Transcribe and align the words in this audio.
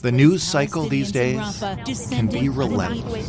The 0.00 0.12
news 0.12 0.42
cycle 0.42 0.88
these 0.88 1.12
days 1.12 1.58
can 2.08 2.28
be 2.28 2.48
relentless. 2.48 3.28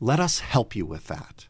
Let 0.00 0.18
us 0.18 0.40
help 0.40 0.74
you 0.74 0.84
with 0.84 1.06
that. 1.06 1.46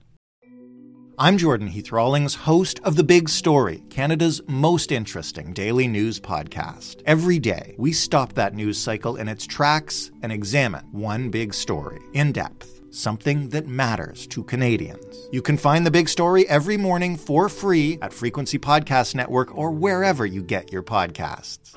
I'm 1.18 1.38
Jordan 1.38 1.68
Heath 1.68 1.90
Rawlings, 1.90 2.34
host 2.34 2.80
of 2.84 2.96
The 2.96 3.02
Big 3.02 3.30
Story, 3.30 3.82
Canada's 3.88 4.42
most 4.46 4.92
interesting 4.92 5.54
daily 5.54 5.88
news 5.88 6.20
podcast. 6.20 7.02
Every 7.06 7.38
day, 7.38 7.74
we 7.78 7.92
stop 7.92 8.34
that 8.34 8.54
news 8.54 8.78
cycle 8.78 9.16
in 9.16 9.26
its 9.26 9.46
tracks 9.46 10.10
and 10.22 10.30
examine 10.30 10.84
one 10.92 11.30
big 11.30 11.54
story 11.54 11.98
in 12.12 12.30
depth, 12.32 12.77
something 12.90 13.48
that 13.50 13.66
matters 13.66 14.26
to 14.28 14.42
Canadians. 14.44 15.28
You 15.32 15.42
can 15.42 15.56
find 15.56 15.84
The 15.84 15.90
Big 15.90 16.08
Story 16.08 16.48
every 16.48 16.76
morning 16.76 17.16
for 17.16 17.48
free 17.48 17.98
at 18.02 18.12
Frequency 18.12 18.58
Podcast 18.58 19.14
Network 19.14 19.56
or 19.56 19.70
wherever 19.70 20.24
you 20.24 20.42
get 20.42 20.72
your 20.72 20.82
podcasts. 20.82 21.70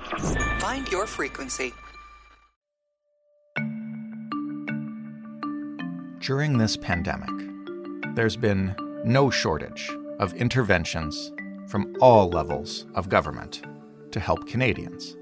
Find 0.59 0.87
your 0.89 1.05
frequency. 1.05 1.73
During 6.19 6.57
this 6.57 6.77
pandemic, 6.77 7.29
there's 8.15 8.37
been 8.37 8.75
no 9.03 9.29
shortage 9.29 9.89
of 10.19 10.33
interventions 10.33 11.31
from 11.67 11.95
all 11.99 12.29
levels 12.29 12.85
of 12.95 13.09
government 13.09 13.63
to 14.11 14.19
help 14.19 14.47
Canadians. 14.47 15.15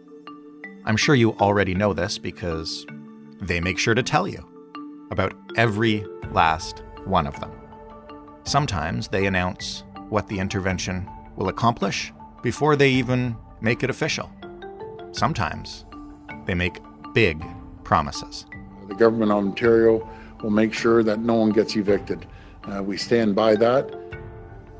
I'm 0.85 0.98
sure 0.98 1.15
you 1.15 1.34
already 1.34 1.73
know 1.73 1.93
this 1.93 2.17
because 2.17 2.85
they 3.41 3.62
make 3.62 3.77
sure 3.77 3.93
to 3.93 4.03
tell 4.03 4.27
you 4.27 4.45
about 5.12 5.34
every 5.55 6.05
last 6.31 6.84
one 7.05 7.27
of 7.27 7.40
them. 7.40 7.52
Sometimes 8.44 9.08
they 9.08 9.26
announce 9.26 9.84
what 10.09 10.27
the 10.27 10.40
intervention 10.40 11.08
will 11.35 11.49
accomplish 11.49 12.12
before 12.41 12.76
they 12.76 12.90
even 12.90 13.35
make 13.62 13.84
it 13.84 13.90
official. 13.90 14.30
Sometimes 15.12 15.85
they 16.45 16.54
make 16.54 16.80
big 17.13 17.43
promises. 17.84 18.46
The 18.88 18.96
government 18.96 19.32
of 19.32 19.38
Ontario 19.38 20.10
will 20.41 20.49
make 20.49 20.74
sure 20.74 21.04
that 21.04 21.20
no 21.20 21.35
one 21.35 21.49
gets 21.49 21.76
evicted. 21.76 22.26
Uh, 22.63 22.84
we 22.84 22.98
stand 22.98 23.35
by 23.35 23.55
that. 23.55 23.94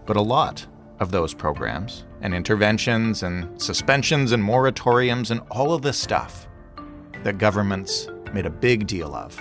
But 0.06 0.18
a 0.18 0.22
lot 0.22 0.66
of 1.00 1.12
those 1.12 1.34
programs 1.34 2.06
and 2.22 2.34
interventions 2.34 3.24
and 3.24 3.62
suspensions 3.62 4.32
and 4.32 4.44
moratoriums 4.44 5.32
and 5.32 5.42
all 5.52 5.74
of 5.74 5.82
this 5.82 5.98
stuff 5.98 6.48
that 7.24 7.38
governments 7.38 8.08
made 8.34 8.46
a 8.46 8.50
big 8.50 8.88
deal 8.88 9.14
of 9.16 9.40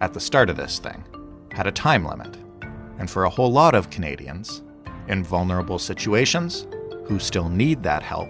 at 0.00 0.12
the 0.12 0.20
start 0.20 0.50
of 0.50 0.56
this 0.56 0.78
thing 0.78 1.04
had 1.52 1.66
a 1.66 1.72
time 1.72 2.04
limit. 2.04 2.36
And 2.98 3.08
for 3.08 3.24
a 3.24 3.30
whole 3.30 3.50
lot 3.50 3.74
of 3.74 3.90
Canadians 3.90 4.62
in 5.08 5.24
vulnerable 5.24 5.78
situations 5.78 6.66
who 7.06 7.18
still 7.18 7.48
need 7.48 7.82
that 7.82 8.02
help, 8.02 8.28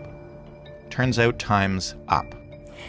turns 0.90 1.18
out 1.18 1.38
time's 1.38 1.94
up. 2.08 2.37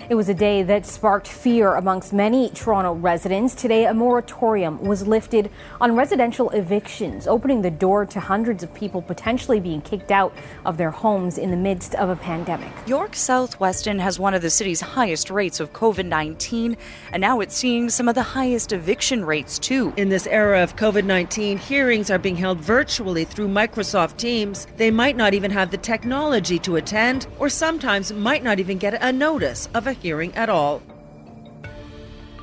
It 0.09 0.15
was 0.15 0.29
a 0.29 0.33
day 0.33 0.63
that 0.63 0.85
sparked 0.85 1.27
fear 1.27 1.75
amongst 1.75 2.13
many 2.13 2.49
Toronto 2.49 2.93
residents. 2.93 3.55
Today, 3.55 3.85
a 3.85 3.93
moratorium 3.93 4.81
was 4.81 5.07
lifted 5.07 5.49
on 5.79 5.95
residential 5.95 6.49
evictions, 6.51 7.27
opening 7.27 7.61
the 7.61 7.71
door 7.71 8.05
to 8.05 8.19
hundreds 8.19 8.63
of 8.63 8.73
people 8.73 9.01
potentially 9.01 9.59
being 9.59 9.81
kicked 9.81 10.11
out 10.11 10.33
of 10.65 10.77
their 10.77 10.91
homes 10.91 11.37
in 11.37 11.51
the 11.51 11.57
midst 11.57 11.95
of 11.95 12.09
a 12.09 12.15
pandemic. 12.15 12.71
York 12.87 13.15
South-Weston 13.15 13.99
has 13.99 14.19
one 14.19 14.33
of 14.33 14.41
the 14.41 14.49
city's 14.49 14.81
highest 14.81 15.29
rates 15.29 15.59
of 15.59 15.73
COVID 15.73 16.05
19, 16.05 16.77
and 17.11 17.21
now 17.21 17.39
it's 17.39 17.55
seeing 17.55 17.89
some 17.89 18.07
of 18.07 18.15
the 18.15 18.23
highest 18.23 18.71
eviction 18.71 19.23
rates, 19.25 19.59
too. 19.59 19.93
In 19.97 20.09
this 20.09 20.27
era 20.27 20.63
of 20.63 20.75
COVID 20.75 21.05
19, 21.05 21.57
hearings 21.57 22.09
are 22.09 22.19
being 22.19 22.35
held 22.35 22.59
virtually 22.59 23.25
through 23.25 23.47
Microsoft 23.47 24.17
Teams. 24.17 24.67
They 24.77 24.91
might 24.91 25.15
not 25.15 25.33
even 25.33 25.51
have 25.51 25.71
the 25.71 25.77
technology 25.77 26.59
to 26.59 26.77
attend, 26.77 27.27
or 27.39 27.49
sometimes 27.49 28.11
might 28.11 28.43
not 28.43 28.59
even 28.59 28.77
get 28.77 29.01
a 29.01 29.11
notice 29.11 29.69
of 29.80 29.88
a 29.88 29.94
hearing 29.94 30.35
at 30.35 30.49
all. 30.49 30.83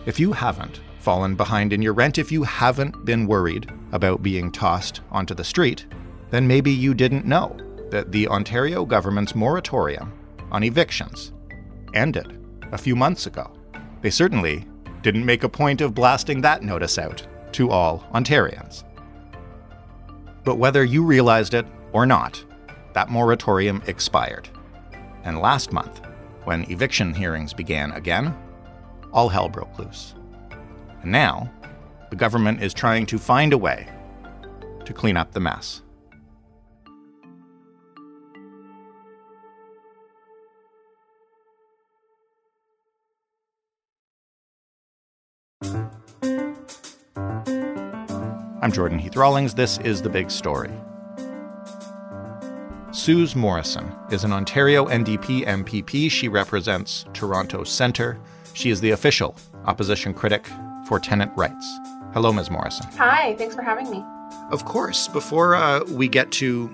If 0.06 0.18
you 0.18 0.32
haven't 0.32 0.80
fallen 1.00 1.36
behind 1.36 1.72
in 1.74 1.82
your 1.82 1.92
rent, 1.92 2.16
if 2.16 2.32
you 2.32 2.42
haven't 2.42 3.04
been 3.04 3.26
worried 3.26 3.70
about 3.92 4.22
being 4.22 4.50
tossed 4.50 5.02
onto 5.12 5.34
the 5.34 5.44
street, 5.44 5.84
then 6.30 6.48
maybe 6.48 6.72
you 6.72 6.94
didn't 6.94 7.26
know 7.26 7.54
that 7.90 8.10
the 8.10 8.26
Ontario 8.26 8.86
government's 8.86 9.34
moratorium 9.34 10.12
on 10.50 10.64
evictions 10.64 11.32
ended 11.92 12.42
a 12.72 12.78
few 12.78 12.96
months 12.96 13.26
ago. 13.26 13.52
They 14.00 14.10
certainly 14.10 14.64
didn't 15.02 15.26
make 15.26 15.44
a 15.44 15.48
point 15.48 15.82
of 15.82 15.94
blasting 15.94 16.40
that 16.40 16.62
notice 16.62 16.96
out 16.98 17.24
to 17.52 17.70
all 17.70 18.08
Ontarians. 18.14 18.82
But 20.42 20.56
whether 20.56 20.84
you 20.84 21.04
realized 21.04 21.52
it 21.52 21.66
or 21.92 22.06
not, 22.06 22.42
that 22.94 23.10
moratorium 23.10 23.82
expired. 23.86 24.48
And 25.24 25.38
last 25.38 25.70
month, 25.72 26.00
when 26.46 26.64
eviction 26.70 27.12
hearings 27.12 27.52
began 27.52 27.90
again, 27.92 28.32
all 29.12 29.28
hell 29.28 29.48
broke 29.48 29.76
loose. 29.80 30.14
And 31.02 31.10
now, 31.10 31.52
the 32.10 32.16
government 32.16 32.62
is 32.62 32.72
trying 32.72 33.04
to 33.06 33.18
find 33.18 33.52
a 33.52 33.58
way 33.58 33.88
to 34.84 34.92
clean 34.92 35.16
up 35.16 35.32
the 35.32 35.40
mess. 35.40 35.82
I'm 48.62 48.72
Jordan 48.72 49.00
Heath 49.00 49.16
Rawlings. 49.16 49.54
This 49.54 49.78
is 49.78 50.00
The 50.00 50.08
Big 50.08 50.30
Story. 50.30 50.70
Suze 52.96 53.36
Morrison 53.36 53.94
is 54.10 54.24
an 54.24 54.32
Ontario 54.32 54.86
NDP 54.86 55.44
MPP. 55.44 56.10
She 56.10 56.28
represents 56.28 57.04
Toronto 57.12 57.62
Centre. 57.62 58.18
She 58.54 58.70
is 58.70 58.80
the 58.80 58.92
official 58.92 59.36
opposition 59.66 60.14
critic 60.14 60.48
for 60.88 60.98
tenant 60.98 61.30
rights. 61.36 61.78
Hello, 62.14 62.32
Ms. 62.32 62.50
Morrison. 62.50 62.86
Hi, 62.96 63.34
thanks 63.36 63.54
for 63.54 63.60
having 63.60 63.90
me. 63.90 64.02
Of 64.50 64.64
course, 64.64 65.08
before 65.08 65.56
uh, 65.56 65.84
we 65.90 66.08
get 66.08 66.32
to 66.32 66.68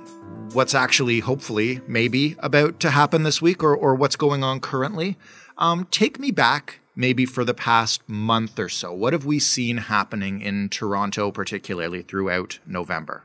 what's 0.52 0.76
actually, 0.76 1.18
hopefully, 1.18 1.80
maybe 1.88 2.36
about 2.38 2.78
to 2.80 2.90
happen 2.90 3.24
this 3.24 3.42
week 3.42 3.64
or, 3.64 3.74
or 3.74 3.96
what's 3.96 4.14
going 4.14 4.44
on 4.44 4.60
currently, 4.60 5.18
um, 5.58 5.88
take 5.90 6.20
me 6.20 6.30
back 6.30 6.78
maybe 6.94 7.26
for 7.26 7.44
the 7.44 7.52
past 7.52 8.00
month 8.08 8.60
or 8.60 8.68
so. 8.68 8.92
What 8.92 9.12
have 9.12 9.24
we 9.24 9.40
seen 9.40 9.76
happening 9.78 10.40
in 10.40 10.68
Toronto, 10.68 11.32
particularly 11.32 12.02
throughout 12.02 12.60
November? 12.64 13.24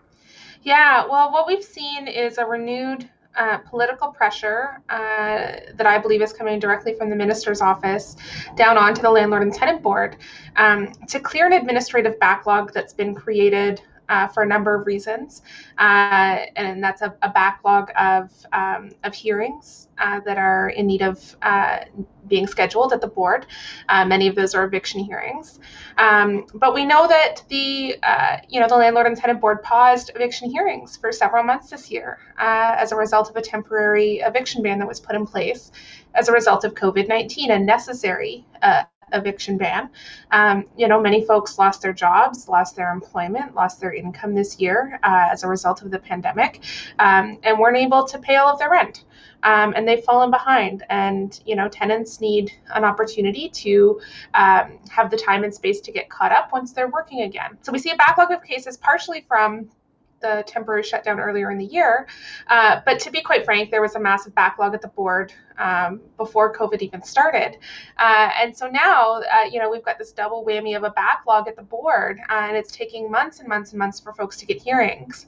Yeah, 0.67 1.05
well, 1.09 1.31
what 1.31 1.47
we've 1.47 1.63
seen 1.63 2.09
is 2.09 2.37
a 2.37 2.45
renewed 2.45 3.09
uh, 3.37 3.59
political 3.59 4.11
pressure 4.11 4.81
uh, 4.89 5.61
that 5.75 5.85
I 5.85 5.97
believe 5.97 6.21
is 6.21 6.33
coming 6.33 6.59
directly 6.59 6.93
from 6.93 7.09
the 7.09 7.15
minister's 7.15 7.61
office 7.61 8.17
down 8.57 8.77
onto 8.77 9.01
the 9.01 9.09
landlord 9.09 9.43
and 9.43 9.53
tenant 9.53 9.81
board 9.81 10.17
um, 10.57 10.91
to 11.07 11.21
clear 11.21 11.45
an 11.45 11.53
administrative 11.53 12.19
backlog 12.19 12.73
that's 12.73 12.91
been 12.91 13.15
created 13.15 13.81
uh, 14.09 14.27
for 14.27 14.43
a 14.43 14.45
number 14.45 14.75
of 14.75 14.85
reasons, 14.85 15.41
uh, 15.77 16.45
and 16.55 16.83
that's 16.83 17.01
a, 17.01 17.13
a 17.21 17.29
backlog 17.29 17.91
of 17.99 18.31
um, 18.53 18.91
of 19.03 19.13
hearings 19.13 19.87
uh, 19.97 20.19
that 20.21 20.37
are 20.37 20.69
in 20.69 20.87
need 20.87 21.01
of 21.01 21.35
uh, 21.41 21.79
being 22.27 22.47
scheduled 22.47 22.93
at 22.93 23.01
the 23.01 23.07
board. 23.07 23.45
Uh, 23.89 24.05
many 24.05 24.27
of 24.27 24.35
those 24.35 24.53
are 24.55 24.63
eviction 24.63 25.03
hearings, 25.03 25.59
um, 25.97 26.45
but 26.53 26.73
we 26.73 26.85
know 26.85 27.07
that 27.07 27.43
the 27.49 27.95
uh, 28.03 28.37
you 28.49 28.59
know 28.59 28.67
the 28.67 28.77
landlord 28.77 29.07
and 29.07 29.17
tenant 29.17 29.41
board 29.41 29.61
paused 29.63 30.11
eviction 30.15 30.49
hearings 30.49 30.97
for 30.97 31.11
several 31.11 31.43
months 31.43 31.69
this 31.69 31.91
year 31.91 32.19
as 32.37 32.91
a 32.91 32.95
result 32.95 33.29
of 33.29 33.35
a 33.35 33.41
temporary 33.41 34.17
eviction 34.17 34.61
ban 34.61 34.79
that 34.79 34.87
was 34.87 34.99
put 34.99 35.15
in 35.15 35.25
place 35.25 35.71
as 36.13 36.29
a 36.29 36.31
result 36.31 36.63
of 36.63 36.73
COVID 36.73 37.07
nineteen 37.07 37.51
and 37.51 37.65
necessary 37.65 38.45
eviction 39.13 39.57
ban. 39.57 39.89
Um, 40.31 40.65
you 40.77 40.87
know, 40.87 41.01
many 41.01 41.25
folks 41.25 41.57
lost 41.57 41.81
their 41.81 41.93
jobs, 41.93 42.47
lost 42.47 42.75
their 42.75 42.91
employment, 42.91 43.55
lost 43.55 43.79
their 43.79 43.93
income 43.93 44.33
this 44.35 44.59
year 44.59 44.99
uh, 45.03 45.29
as 45.31 45.43
a 45.43 45.47
result 45.47 45.81
of 45.81 45.91
the 45.91 45.99
pandemic, 45.99 46.63
um, 46.99 47.39
and 47.43 47.59
weren't 47.59 47.77
able 47.77 48.05
to 48.05 48.19
pay 48.19 48.35
all 48.35 48.51
of 48.51 48.59
their 48.59 48.69
rent. 48.69 49.05
Um, 49.43 49.73
and 49.75 49.87
they've 49.87 50.03
fallen 50.03 50.31
behind. 50.31 50.83
And 50.89 51.39
you 51.45 51.55
know, 51.55 51.69
tenants 51.69 52.19
need 52.19 52.51
an 52.73 52.83
opportunity 52.83 53.49
to 53.49 54.01
um, 54.33 54.79
have 54.89 55.11
the 55.11 55.17
time 55.17 55.43
and 55.43 55.53
space 55.53 55.79
to 55.81 55.91
get 55.91 56.09
caught 56.09 56.31
up 56.31 56.51
once 56.51 56.73
they're 56.73 56.89
working 56.89 57.21
again. 57.21 57.57
So 57.61 57.71
we 57.71 57.79
see 57.79 57.91
a 57.91 57.95
backlog 57.95 58.31
of 58.31 58.43
cases, 58.43 58.77
partially 58.77 59.25
from 59.27 59.69
the 60.19 60.43
temporary 60.47 60.83
shutdown 60.83 61.19
earlier 61.19 61.51
in 61.51 61.57
the 61.57 61.65
year. 61.65 62.07
Uh, 62.47 62.81
but 62.85 62.99
to 62.99 63.11
be 63.11 63.21
quite 63.21 63.45
frank, 63.45 63.71
there 63.71 63.81
was 63.81 63.95
a 63.95 63.99
massive 63.99 64.33
backlog 64.35 64.73
at 64.73 64.81
the 64.81 64.87
board 64.89 65.33
um, 65.57 66.01
before 66.17 66.53
COVID 66.53 66.81
even 66.81 67.01
started. 67.03 67.57
Uh, 67.97 68.29
and 68.41 68.55
so 68.55 68.67
now, 68.67 69.21
uh, 69.21 69.43
you 69.51 69.59
know, 69.59 69.69
we've 69.69 69.83
got 69.83 69.97
this 69.97 70.11
double 70.11 70.45
whammy 70.45 70.75
of 70.75 70.83
a 70.83 70.91
backlog 70.91 71.47
at 71.47 71.55
the 71.55 71.63
board, 71.63 72.19
uh, 72.29 72.33
and 72.33 72.57
it's 72.57 72.71
taking 72.71 73.11
months 73.11 73.39
and 73.39 73.47
months 73.47 73.71
and 73.71 73.79
months 73.79 73.99
for 73.99 74.13
folks 74.13 74.37
to 74.37 74.45
get 74.45 74.61
hearings. 74.61 75.25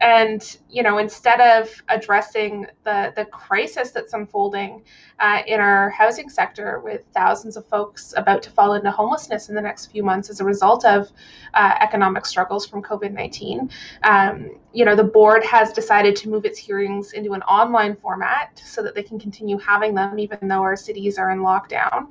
And 0.00 0.58
you 0.68 0.82
know, 0.82 0.98
instead 0.98 1.40
of 1.40 1.70
addressing 1.88 2.66
the 2.84 3.12
the 3.16 3.24
crisis 3.26 3.90
that's 3.90 4.12
unfolding 4.12 4.82
uh, 5.18 5.42
in 5.46 5.60
our 5.60 5.90
housing 5.90 6.28
sector, 6.28 6.80
with 6.80 7.04
thousands 7.14 7.56
of 7.56 7.66
folks 7.66 8.14
about 8.16 8.42
to 8.42 8.50
fall 8.50 8.74
into 8.74 8.90
homelessness 8.90 9.48
in 9.48 9.54
the 9.54 9.60
next 9.60 9.86
few 9.86 10.02
months 10.02 10.30
as 10.30 10.40
a 10.40 10.44
result 10.44 10.84
of 10.84 11.10
uh, 11.54 11.74
economic 11.80 12.26
struggles 12.26 12.66
from 12.66 12.82
COVID 12.82 13.12
nineteen, 13.12 13.70
um, 14.02 14.50
you 14.72 14.84
know, 14.84 14.96
the 14.96 15.04
board 15.04 15.44
has 15.44 15.72
decided 15.72 16.16
to 16.16 16.28
move 16.28 16.44
its 16.44 16.58
hearings 16.58 17.12
into 17.12 17.32
an 17.32 17.42
online 17.42 17.94
format 17.96 18.60
so 18.64 18.82
that 18.82 18.94
they 18.94 19.02
can 19.02 19.18
continue 19.18 19.58
having 19.58 19.94
them 19.94 20.18
even 20.18 20.48
though 20.48 20.62
our 20.62 20.76
cities 20.76 21.18
are 21.18 21.30
in 21.30 21.38
lockdown 21.38 22.08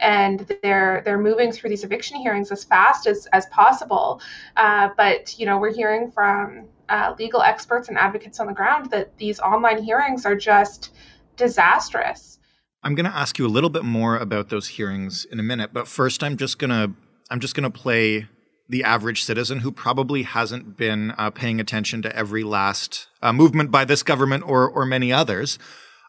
and 0.00 0.40
they're 0.62 1.02
they're 1.04 1.18
moving 1.18 1.50
through 1.52 1.70
these 1.70 1.84
eviction 1.84 2.18
hearings 2.18 2.52
as 2.52 2.64
fast 2.64 3.06
as 3.06 3.26
as 3.32 3.46
possible. 3.46 4.20
Uh, 4.56 4.90
but 4.96 5.38
you 5.38 5.46
know, 5.46 5.58
we're 5.58 5.72
hearing 5.72 6.10
from 6.10 6.66
uh, 6.92 7.14
legal 7.18 7.40
experts 7.40 7.88
and 7.88 7.96
advocates 7.96 8.38
on 8.38 8.46
the 8.46 8.52
ground 8.52 8.90
that 8.90 9.16
these 9.16 9.40
online 9.40 9.82
hearings 9.82 10.26
are 10.26 10.36
just 10.36 10.90
disastrous. 11.36 12.38
I'm 12.82 12.94
going 12.94 13.10
to 13.10 13.16
ask 13.16 13.38
you 13.38 13.46
a 13.46 13.48
little 13.48 13.70
bit 13.70 13.82
more 13.82 14.18
about 14.18 14.50
those 14.50 14.68
hearings 14.68 15.24
in 15.24 15.40
a 15.40 15.42
minute, 15.42 15.70
but 15.72 15.88
first, 15.88 16.22
I'm 16.22 16.36
just 16.36 16.58
going 16.58 16.70
to 16.70 16.92
I'm 17.30 17.40
just 17.40 17.54
going 17.54 17.70
to 17.70 17.78
play 17.78 18.28
the 18.68 18.84
average 18.84 19.24
citizen 19.24 19.60
who 19.60 19.72
probably 19.72 20.24
hasn't 20.24 20.76
been 20.76 21.12
uh, 21.16 21.30
paying 21.30 21.60
attention 21.60 22.02
to 22.02 22.14
every 22.14 22.44
last 22.44 23.08
uh, 23.22 23.32
movement 23.32 23.70
by 23.70 23.86
this 23.86 24.02
government 24.02 24.44
or 24.46 24.68
or 24.68 24.84
many 24.84 25.12
others. 25.12 25.58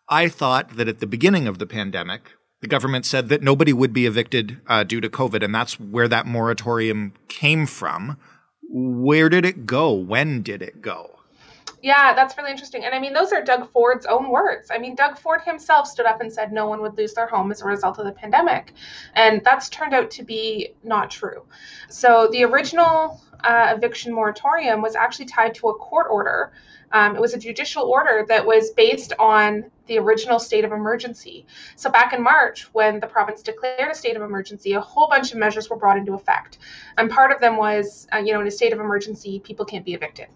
I 0.10 0.28
thought 0.28 0.76
that 0.76 0.90
at 0.90 1.00
the 1.00 1.08
beginning 1.08 1.48
of 1.48 1.60
the 1.60 1.66
pandemic, 1.66 2.32
the 2.60 2.68
government 2.68 3.06
said 3.06 3.30
that 3.30 3.42
nobody 3.42 3.72
would 3.72 3.94
be 3.94 4.06
evicted 4.06 4.60
uh, 4.68 4.84
due 4.84 5.00
to 5.00 5.10
COVID, 5.10 5.44
and 5.44 5.56
that's 5.56 5.80
where 5.80 6.10
that 6.10 6.26
moratorium 6.26 7.14
came 7.30 7.66
from. 7.66 8.18
Where 8.76 9.30
did 9.30 9.46
it 9.46 9.68
go? 9.68 9.94
When 9.94 10.42
did 10.42 10.64
it 10.64 10.82
go? 10.82 11.12
Yeah, 11.84 12.16
that's 12.16 12.36
really 12.38 12.50
interesting. 12.50 12.86
And 12.86 12.96
I 12.96 13.00
mean, 13.00 13.14
those 13.14 13.32
are 13.32 13.44
Doug 13.44 13.70
Ford's 13.72 14.08
own 14.08 14.30
words. 14.30 14.70
I 14.72 14.80
mean, 14.80 14.96
Doug 14.96 15.20
Ford 15.20 15.42
himself 15.46 15.86
stood 15.86 16.08
up 16.08 16.22
and 16.22 16.34
said 16.34 16.52
no 16.52 16.66
one 16.66 16.82
would 16.82 16.98
lose 16.98 17.14
their 17.14 17.28
home 17.28 17.52
as 17.52 17.62
a 17.62 17.66
result 17.66 18.00
of 18.00 18.06
the 18.06 18.14
pandemic. 18.14 18.74
And 19.14 19.44
that's 19.44 19.70
turned 19.70 19.94
out 19.94 20.10
to 20.12 20.24
be 20.24 20.70
not 20.84 21.12
true. 21.12 21.44
So 21.90 22.30
the 22.32 22.46
original 22.46 23.22
uh, 23.44 23.74
eviction 23.76 24.12
moratorium 24.12 24.82
was 24.82 24.96
actually 24.96 25.26
tied 25.26 25.54
to 25.56 25.68
a 25.68 25.76
court 25.76 26.08
order 26.10 26.54
um, 26.94 27.16
it 27.16 27.22
was 27.22 27.34
a 27.34 27.40
judicial 27.40 27.84
order 27.84 28.26
that 28.30 28.46
was 28.46 28.70
based 28.72 29.14
on 29.20 29.66
the 29.88 29.98
original 29.98 30.40
state 30.40 30.64
of 30.64 30.72
emergency. 30.72 31.46
So, 31.76 31.90
back 31.90 32.14
in 32.14 32.24
March, 32.24 32.74
when 32.74 33.00
the 33.00 33.08
province 33.08 33.42
declared 33.42 33.92
a 33.92 33.96
state 33.96 34.16
of 34.16 34.22
emergency, 34.22 34.74
a 34.74 34.80
whole 34.80 35.08
bunch 35.08 35.32
of 35.32 35.38
measures 35.38 35.70
were 35.70 35.76
brought 35.76 35.98
into 35.98 36.14
effect. 36.14 36.60
And 36.98 37.10
part 37.10 37.32
of 37.32 37.42
them 37.42 37.58
was, 37.58 38.08
uh, 38.14 38.20
you 38.20 38.34
know, 38.34 38.42
in 38.42 38.48
a 38.48 38.52
state 38.52 38.72
of 38.72 38.80
emergency, 38.80 39.40
people 39.40 39.66
can't 39.66 39.84
be 39.84 39.94
evicted. 39.94 40.28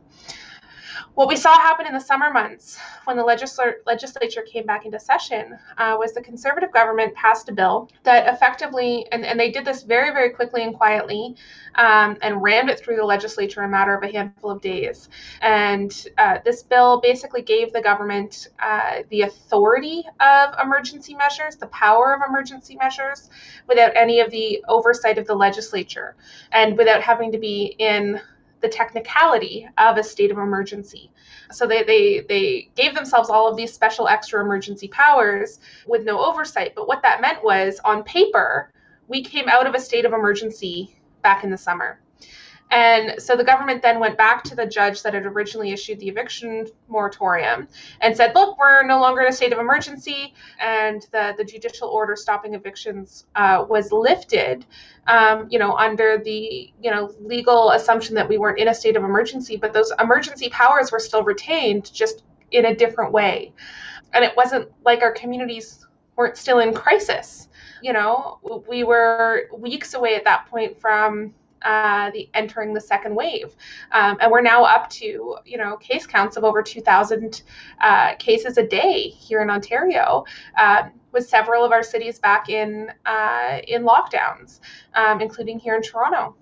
What 1.18 1.30
we 1.30 1.36
saw 1.36 1.58
happen 1.58 1.88
in 1.88 1.96
the 1.96 2.00
summer 2.00 2.32
months 2.32 2.78
when 3.06 3.18
the 3.18 3.24
legisl- 3.24 3.74
legislature 3.88 4.44
came 4.44 4.68
back 4.68 4.86
into 4.86 5.00
session 5.00 5.58
uh, 5.80 5.96
was 5.98 6.14
the 6.14 6.22
Conservative 6.22 6.72
government 6.72 7.16
passed 7.16 7.50
a 7.50 7.54
bill 7.54 7.90
that 8.04 8.32
effectively, 8.32 9.08
and, 9.12 9.26
and 9.26 9.40
they 9.40 9.50
did 9.50 9.66
this 9.66 9.82
very, 9.82 10.12
very 10.12 10.30
quickly 10.30 10.62
and 10.62 10.76
quietly, 10.76 11.36
um, 11.74 12.18
and 12.22 12.44
rammed 12.44 12.70
it 12.70 12.80
through 12.80 12.98
the 12.98 13.04
legislature 13.04 13.64
in 13.64 13.66
a 13.66 13.72
matter 13.72 13.96
of 13.96 14.04
a 14.04 14.12
handful 14.12 14.52
of 14.52 14.62
days. 14.62 15.10
And 15.42 15.92
uh, 16.20 16.38
this 16.46 16.62
bill 16.62 17.02
basically 17.02 17.42
gave 17.42 17.74
the 17.74 17.82
government 17.82 18.50
uh, 18.60 19.02
the 19.10 19.22
authority 19.22 20.04
of 20.20 20.54
emergency 20.62 21.16
measures, 21.16 21.56
the 21.56 21.66
power 21.70 22.14
of 22.14 22.22
emergency 22.30 22.76
measures, 22.76 23.32
without 23.68 23.96
any 23.96 24.20
of 24.20 24.30
the 24.30 24.64
oversight 24.68 25.18
of 25.18 25.26
the 25.26 25.34
legislature 25.34 26.16
and 26.52 26.78
without 26.78 27.02
having 27.02 27.32
to 27.32 27.40
be 27.40 27.76
in 27.80 28.22
the 28.62 28.70
technicality 28.70 29.68
of 29.78 29.98
a 29.98 30.04
state 30.04 30.32
of 30.32 30.38
emergency. 30.38 31.12
So 31.52 31.68
they, 31.68 31.84
they, 31.84 32.26
they 32.28 32.70
gave 32.76 32.96
themselves 32.96 33.30
all 33.30 33.48
of 33.48 33.58
these 33.58 33.74
special 33.74 34.08
extra 34.08 34.42
emergency 34.42 34.88
powers 34.88 35.60
with 35.86 36.04
no 36.04 36.20
oversight. 36.20 36.74
But 36.76 36.88
what 36.88 37.02
that 37.04 37.22
meant 37.22 37.44
was, 37.44 37.80
on 37.86 38.04
paper, 38.04 38.72
we 39.08 39.24
came 39.24 39.48
out 39.48 39.68
of 39.68 39.76
a 39.76 39.80
state 39.80 40.06
of 40.06 40.14
emergency 40.14 41.00
back 41.22 41.44
in 41.44 41.50
the 41.50 41.58
summer. 41.58 42.00
And 42.70 43.22
so 43.22 43.38
the 43.38 43.44
government 43.44 43.82
then 43.82 44.00
went 44.00 44.18
back 44.18 44.44
to 44.46 44.56
the 44.56 44.66
judge 44.66 45.02
that 45.04 45.14
had 45.14 45.26
originally 45.26 45.72
issued 45.72 46.00
the 46.00 46.10
eviction 46.10 46.68
moratorium 46.90 47.68
and 48.02 48.16
said, 48.16 48.36
look, 48.36 48.58
we're 48.58 48.84
no 48.84 49.00
longer 49.00 49.22
in 49.22 49.28
a 49.28 49.32
state 49.32 49.54
of 49.54 49.60
emergency. 49.60 50.34
And 50.60 51.02
the, 51.14 51.34
the 51.38 51.46
judicial 51.46 51.88
order 51.88 52.16
stopping 52.16 52.56
evictions 52.56 53.26
uh, 53.36 53.66
was 53.70 53.92
lifted, 53.92 54.66
um, 55.08 55.48
you 55.50 55.60
know, 55.60 55.78
under 55.78 56.18
the, 56.18 56.74
you 56.82 56.92
know, 56.92 57.14
legal 57.22 57.72
assumption 57.72 58.16
that 58.16 58.28
we 58.28 58.38
weren't 58.38 58.60
in 58.60 58.68
a 58.68 58.74
state 58.74 58.98
of 58.98 59.04
emergency, 59.04 59.56
but 59.56 59.72
those 59.72 59.92
emergency 60.00 60.50
powers 60.50 60.92
were 60.92 61.00
still 61.00 61.24
retained 61.24 61.92
just 61.94 62.24
in 62.52 62.66
a 62.66 62.76
different 62.76 63.14
way. 63.14 63.54
And 64.14 64.26
it 64.26 64.36
wasn't 64.36 64.70
like 64.84 65.02
our 65.02 65.12
communities 65.12 65.86
weren't 66.18 66.36
still 66.36 66.60
in 66.60 66.74
crisis. 66.74 67.48
You 67.82 67.94
know, 67.94 68.40
we 68.68 68.84
were 68.84 69.50
weeks 69.56 69.94
away 69.94 70.16
at 70.16 70.24
that 70.26 70.48
point 70.48 70.82
from 70.82 71.34
uh, 71.64 72.12
the 72.12 72.30
entering 72.34 72.74
the 72.74 72.82
second 72.82 73.16
wave, 73.16 73.56
um, 73.92 74.18
and 74.20 74.32
we're 74.32 74.42
now 74.42 74.64
up 74.64 74.90
to 74.90 75.38
you 75.46 75.58
know 75.58 75.78
case 75.78 76.06
counts 76.06 76.38
of 76.38 76.44
over 76.44 76.62
2,000 76.62 77.42
uh, 77.82 78.16
cases 78.16 78.58
a 78.58 78.64
day 78.64 79.10
here 79.10 79.42
in 79.42 79.50
Ontario. 79.50 80.26
Uh, 80.58 80.90
with 81.12 81.28
several 81.28 81.64
of 81.64 81.72
our 81.72 81.82
cities 81.84 82.20
back 82.20 82.50
in 82.50 82.92
uh, 83.06 83.60
in 83.68 83.84
lockdowns, 83.84 84.60
um, 84.94 85.22
including 85.22 85.58
here 85.58 85.76
in 85.76 85.82
Toronto. 85.82 86.36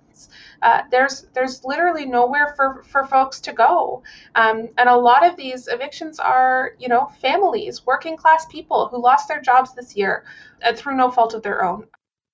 Uh, 0.61 0.81
there's 0.91 1.27
there's 1.33 1.63
literally 1.63 2.05
nowhere 2.05 2.53
for, 2.55 2.83
for 2.83 3.05
folks 3.05 3.39
to 3.41 3.53
go, 3.53 4.01
um, 4.35 4.69
and 4.77 4.89
a 4.89 4.95
lot 4.95 5.25
of 5.25 5.35
these 5.35 5.67
evictions 5.67 6.19
are 6.19 6.71
you 6.79 6.87
know 6.87 7.11
families, 7.21 7.85
working 7.85 8.15
class 8.17 8.45
people 8.47 8.87
who 8.87 9.01
lost 9.01 9.27
their 9.27 9.41
jobs 9.41 9.73
this 9.75 9.95
year 9.95 10.23
uh, 10.63 10.73
through 10.73 10.95
no 10.95 11.11
fault 11.11 11.33
of 11.33 11.43
their 11.43 11.63
own. 11.63 11.85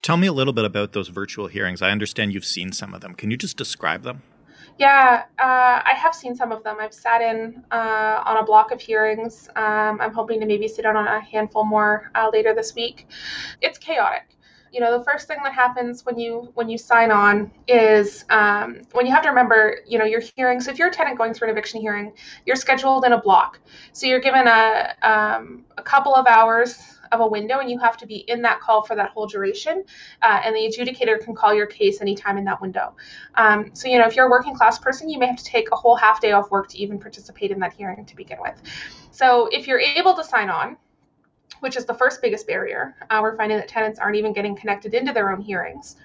Tell 0.01 0.17
me 0.17 0.25
a 0.25 0.33
little 0.33 0.53
bit 0.53 0.65
about 0.65 0.93
those 0.93 1.09
virtual 1.09 1.45
hearings. 1.45 1.83
I 1.83 1.91
understand 1.91 2.33
you've 2.33 2.43
seen 2.43 2.71
some 2.71 2.95
of 2.95 3.01
them. 3.01 3.13
Can 3.13 3.29
you 3.29 3.37
just 3.37 3.55
describe 3.55 4.01
them? 4.01 4.23
Yeah, 4.79 5.25
uh, 5.37 5.81
I 5.85 5.93
have 5.95 6.15
seen 6.15 6.35
some 6.35 6.51
of 6.51 6.63
them. 6.63 6.77
I've 6.79 6.93
sat 6.93 7.21
in 7.21 7.63
uh, 7.69 8.23
on 8.25 8.37
a 8.37 8.43
block 8.43 8.71
of 8.71 8.81
hearings. 8.81 9.47
Um, 9.55 10.01
I'm 10.01 10.11
hoping 10.11 10.39
to 10.39 10.47
maybe 10.47 10.67
sit 10.67 10.87
on 10.87 10.95
a 10.95 11.19
handful 11.19 11.65
more 11.65 12.09
uh, 12.15 12.31
later 12.33 12.55
this 12.55 12.73
week. 12.73 13.07
It's 13.61 13.77
chaotic. 13.77 14.23
You 14.71 14.79
know, 14.79 14.97
the 14.97 15.03
first 15.03 15.27
thing 15.27 15.37
that 15.43 15.53
happens 15.53 16.03
when 16.03 16.17
you 16.17 16.49
when 16.55 16.67
you 16.67 16.79
sign 16.79 17.11
on 17.11 17.51
is 17.67 18.25
um, 18.31 18.81
when 18.93 19.05
you 19.05 19.11
have 19.11 19.21
to 19.23 19.29
remember, 19.29 19.79
you 19.85 19.99
know, 19.99 20.05
your 20.05 20.21
hearing. 20.35 20.61
So 20.61 20.71
if 20.71 20.79
you're 20.79 20.87
a 20.87 20.91
tenant 20.91 21.17
going 21.17 21.35
through 21.35 21.49
an 21.49 21.51
eviction 21.51 21.79
hearing, 21.79 22.13
you're 22.47 22.55
scheduled 22.55 23.05
in 23.05 23.11
a 23.11 23.21
block. 23.21 23.59
So 23.91 24.07
you're 24.07 24.21
given 24.21 24.47
a 24.47 24.95
um, 25.03 25.65
a 25.77 25.83
couple 25.83 26.15
of 26.15 26.25
hours 26.25 27.00
of 27.11 27.19
a 27.19 27.27
window 27.27 27.59
and 27.59 27.69
you 27.69 27.77
have 27.79 27.97
to 27.97 28.07
be 28.07 28.17
in 28.27 28.41
that 28.41 28.59
call 28.59 28.83
for 28.83 28.95
that 28.95 29.09
whole 29.09 29.27
duration. 29.27 29.83
Uh, 30.21 30.41
and 30.43 30.55
the 30.55 30.59
adjudicator 30.59 31.23
can 31.23 31.35
call 31.35 31.53
your 31.53 31.67
case 31.67 32.01
anytime 32.01 32.37
in 32.37 32.45
that 32.45 32.61
window. 32.61 32.95
Um, 33.35 33.71
so, 33.73 33.87
you 33.87 33.97
know, 33.97 34.05
if 34.05 34.15
you're 34.15 34.27
a 34.27 34.29
working 34.29 34.55
class 34.55 34.79
person, 34.79 35.09
you 35.09 35.19
may 35.19 35.27
have 35.27 35.37
to 35.37 35.43
take 35.43 35.71
a 35.71 35.75
whole 35.75 35.95
half 35.95 36.21
day 36.21 36.31
off 36.31 36.51
work 36.51 36.69
to 36.69 36.77
even 36.77 36.99
participate 36.99 37.51
in 37.51 37.59
that 37.59 37.73
hearing 37.73 38.05
to 38.05 38.15
begin 38.15 38.37
with. 38.41 38.61
So, 39.11 39.47
if 39.51 39.67
you're 39.67 39.79
able 39.79 40.15
to 40.15 40.23
sign 40.23 40.49
on, 40.49 40.77
which 41.59 41.77
is 41.77 41.85
the 41.85 41.93
first 41.93 42.21
biggest 42.21 42.47
barrier, 42.47 42.95
uh, 43.09 43.19
we're 43.21 43.35
finding 43.35 43.57
that 43.57 43.67
tenants 43.67 43.99
aren't 43.99 44.15
even 44.15 44.33
getting 44.33 44.55
connected 44.55 44.93
into 44.93 45.13
their 45.13 45.31
own 45.31 45.41
hearings 45.41 45.95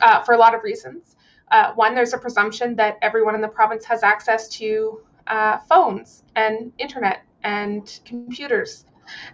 uh, 0.00 0.22
for 0.22 0.34
a 0.34 0.38
lot 0.38 0.54
of 0.54 0.62
reasons. 0.62 1.16
Uh, 1.50 1.72
one, 1.74 1.94
there's 1.94 2.12
a 2.12 2.18
presumption 2.18 2.74
that 2.76 2.98
everyone 3.02 3.34
in 3.34 3.40
the 3.40 3.48
province 3.48 3.84
has 3.84 4.02
access 4.02 4.48
to 4.48 5.00
uh, 5.26 5.58
phones 5.58 6.22
and 6.36 6.72
internet 6.78 7.22
and 7.42 8.00
computers. 8.04 8.84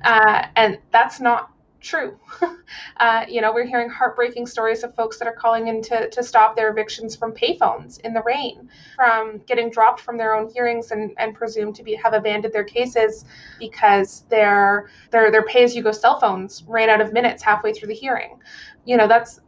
Uh, 0.02 0.46
and 0.56 0.78
that's 0.92 1.20
not 1.20 1.50
true. 1.80 2.18
uh, 2.96 3.24
you 3.28 3.40
know, 3.40 3.52
we're 3.52 3.66
hearing 3.66 3.88
heartbreaking 3.88 4.46
stories 4.46 4.82
of 4.82 4.94
folks 4.94 5.18
that 5.18 5.28
are 5.28 5.34
calling 5.34 5.68
in 5.68 5.82
to, 5.82 6.08
to 6.10 6.22
stop 6.22 6.56
their 6.56 6.70
evictions 6.70 7.14
from 7.14 7.32
payphones 7.32 8.00
in 8.00 8.12
the 8.14 8.22
rain, 8.22 8.68
from 8.96 9.38
getting 9.46 9.70
dropped 9.70 10.00
from 10.00 10.16
their 10.16 10.34
own 10.34 10.50
hearings 10.52 10.90
and, 10.90 11.12
and 11.18 11.34
presumed 11.34 11.74
to 11.76 11.82
be 11.82 11.94
have 11.94 12.14
abandoned 12.14 12.52
their 12.52 12.64
cases 12.64 13.24
because 13.58 14.24
their 14.30 14.90
their 15.10 15.30
their 15.30 15.44
pay-as-you-go 15.44 15.92
cell 15.92 16.18
phones 16.18 16.64
ran 16.66 16.88
out 16.88 17.00
of 17.00 17.12
minutes 17.12 17.42
halfway 17.42 17.72
through 17.72 17.88
the 17.88 17.94
hearing. 17.94 18.40
You 18.84 18.96
know, 18.96 19.06
that's 19.06 19.40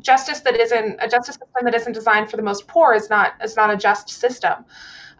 justice 0.00 0.40
that 0.40 0.58
isn't 0.58 0.98
a 1.00 1.08
justice 1.08 1.34
system 1.34 1.64
that 1.64 1.74
isn't 1.74 1.92
designed 1.92 2.30
for 2.30 2.36
the 2.36 2.42
most 2.42 2.66
poor 2.66 2.94
is 2.94 3.10
not 3.10 3.34
is 3.44 3.56
not 3.56 3.72
a 3.72 3.76
just 3.76 4.08
system. 4.08 4.64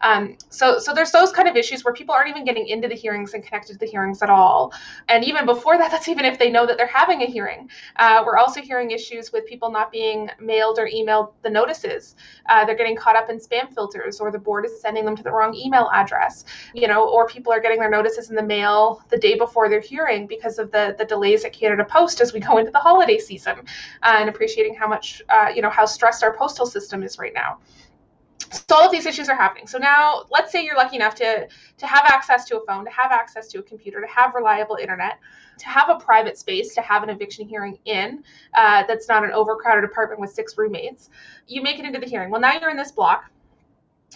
Um, 0.01 0.37
so, 0.49 0.79
so 0.79 0.93
there's 0.93 1.11
those 1.11 1.31
kind 1.31 1.47
of 1.47 1.55
issues 1.55 1.83
where 1.83 1.93
people 1.93 2.13
aren't 2.13 2.29
even 2.29 2.45
getting 2.45 2.67
into 2.67 2.87
the 2.87 2.95
hearings 2.95 3.33
and 3.33 3.43
connected 3.43 3.73
to 3.73 3.79
the 3.79 3.85
hearings 3.85 4.21
at 4.21 4.29
all. 4.29 4.73
And 5.07 5.23
even 5.23 5.45
before 5.45 5.77
that, 5.77 5.91
that's 5.91 6.07
even 6.07 6.25
if 6.25 6.39
they 6.39 6.49
know 6.49 6.65
that 6.65 6.77
they're 6.77 6.87
having 6.87 7.21
a 7.21 7.25
hearing. 7.25 7.69
Uh, 7.97 8.23
we're 8.25 8.37
also 8.37 8.61
hearing 8.61 8.91
issues 8.91 9.31
with 9.31 9.45
people 9.45 9.71
not 9.71 9.91
being 9.91 10.29
mailed 10.39 10.79
or 10.79 10.87
emailed 10.87 11.33
the 11.43 11.49
notices. 11.49 12.15
Uh, 12.49 12.65
they're 12.65 12.75
getting 12.75 12.95
caught 12.95 13.15
up 13.15 13.29
in 13.29 13.37
spam 13.37 13.73
filters, 13.73 14.19
or 14.19 14.31
the 14.31 14.39
board 14.39 14.65
is 14.65 14.81
sending 14.81 15.05
them 15.05 15.15
to 15.15 15.23
the 15.23 15.31
wrong 15.31 15.55
email 15.55 15.89
address. 15.93 16.45
You 16.73 16.87
know, 16.87 17.09
or 17.09 17.27
people 17.27 17.51
are 17.53 17.59
getting 17.59 17.79
their 17.79 17.89
notices 17.89 18.29
in 18.29 18.35
the 18.35 18.43
mail 18.43 19.03
the 19.09 19.17
day 19.17 19.37
before 19.37 19.69
their 19.69 19.81
hearing 19.81 20.27
because 20.27 20.59
of 20.59 20.71
the 20.71 20.95
the 20.97 21.05
delays 21.05 21.45
at 21.45 21.53
Canada 21.53 21.85
Post 21.85 22.21
as 22.21 22.33
we 22.33 22.39
go 22.39 22.57
into 22.57 22.71
the 22.71 22.79
holiday 22.79 23.17
season, 23.17 23.59
uh, 24.03 24.15
and 24.17 24.29
appreciating 24.29 24.75
how 24.75 24.87
much 24.87 25.21
uh, 25.29 25.49
you 25.53 25.61
know 25.61 25.69
how 25.69 25.85
stressed 25.85 26.23
our 26.23 26.35
postal 26.35 26.65
system 26.65 27.03
is 27.03 27.17
right 27.17 27.33
now. 27.33 27.59
So 28.49 28.75
all 28.75 28.85
of 28.85 28.91
these 28.91 29.05
issues 29.05 29.29
are 29.29 29.35
happening. 29.35 29.67
So 29.67 29.77
now, 29.77 30.25
let's 30.29 30.51
say 30.51 30.63
you're 30.63 30.75
lucky 30.75 30.95
enough 30.95 31.15
to 31.15 31.47
to 31.77 31.87
have 31.87 32.05
access 32.05 32.45
to 32.45 32.57
a 32.57 32.65
phone, 32.65 32.85
to 32.85 32.91
have 32.91 33.11
access 33.11 33.47
to 33.49 33.59
a 33.59 33.63
computer, 33.63 34.01
to 34.01 34.07
have 34.07 34.33
reliable 34.35 34.75
internet, 34.75 35.19
to 35.59 35.67
have 35.67 35.89
a 35.89 35.95
private 35.95 36.37
space, 36.37 36.73
to 36.75 36.81
have 36.81 37.03
an 37.03 37.09
eviction 37.09 37.47
hearing 37.47 37.77
in 37.85 38.23
uh, 38.55 38.83
that's 38.87 39.07
not 39.07 39.23
an 39.23 39.31
overcrowded 39.31 39.83
apartment 39.83 40.19
with 40.19 40.31
six 40.31 40.57
roommates. 40.57 41.09
You 41.47 41.61
make 41.61 41.79
it 41.79 41.85
into 41.85 41.99
the 41.99 42.07
hearing. 42.07 42.29
Well, 42.29 42.41
now 42.41 42.53
you're 42.59 42.69
in 42.69 42.77
this 42.77 42.91
block 42.91 43.31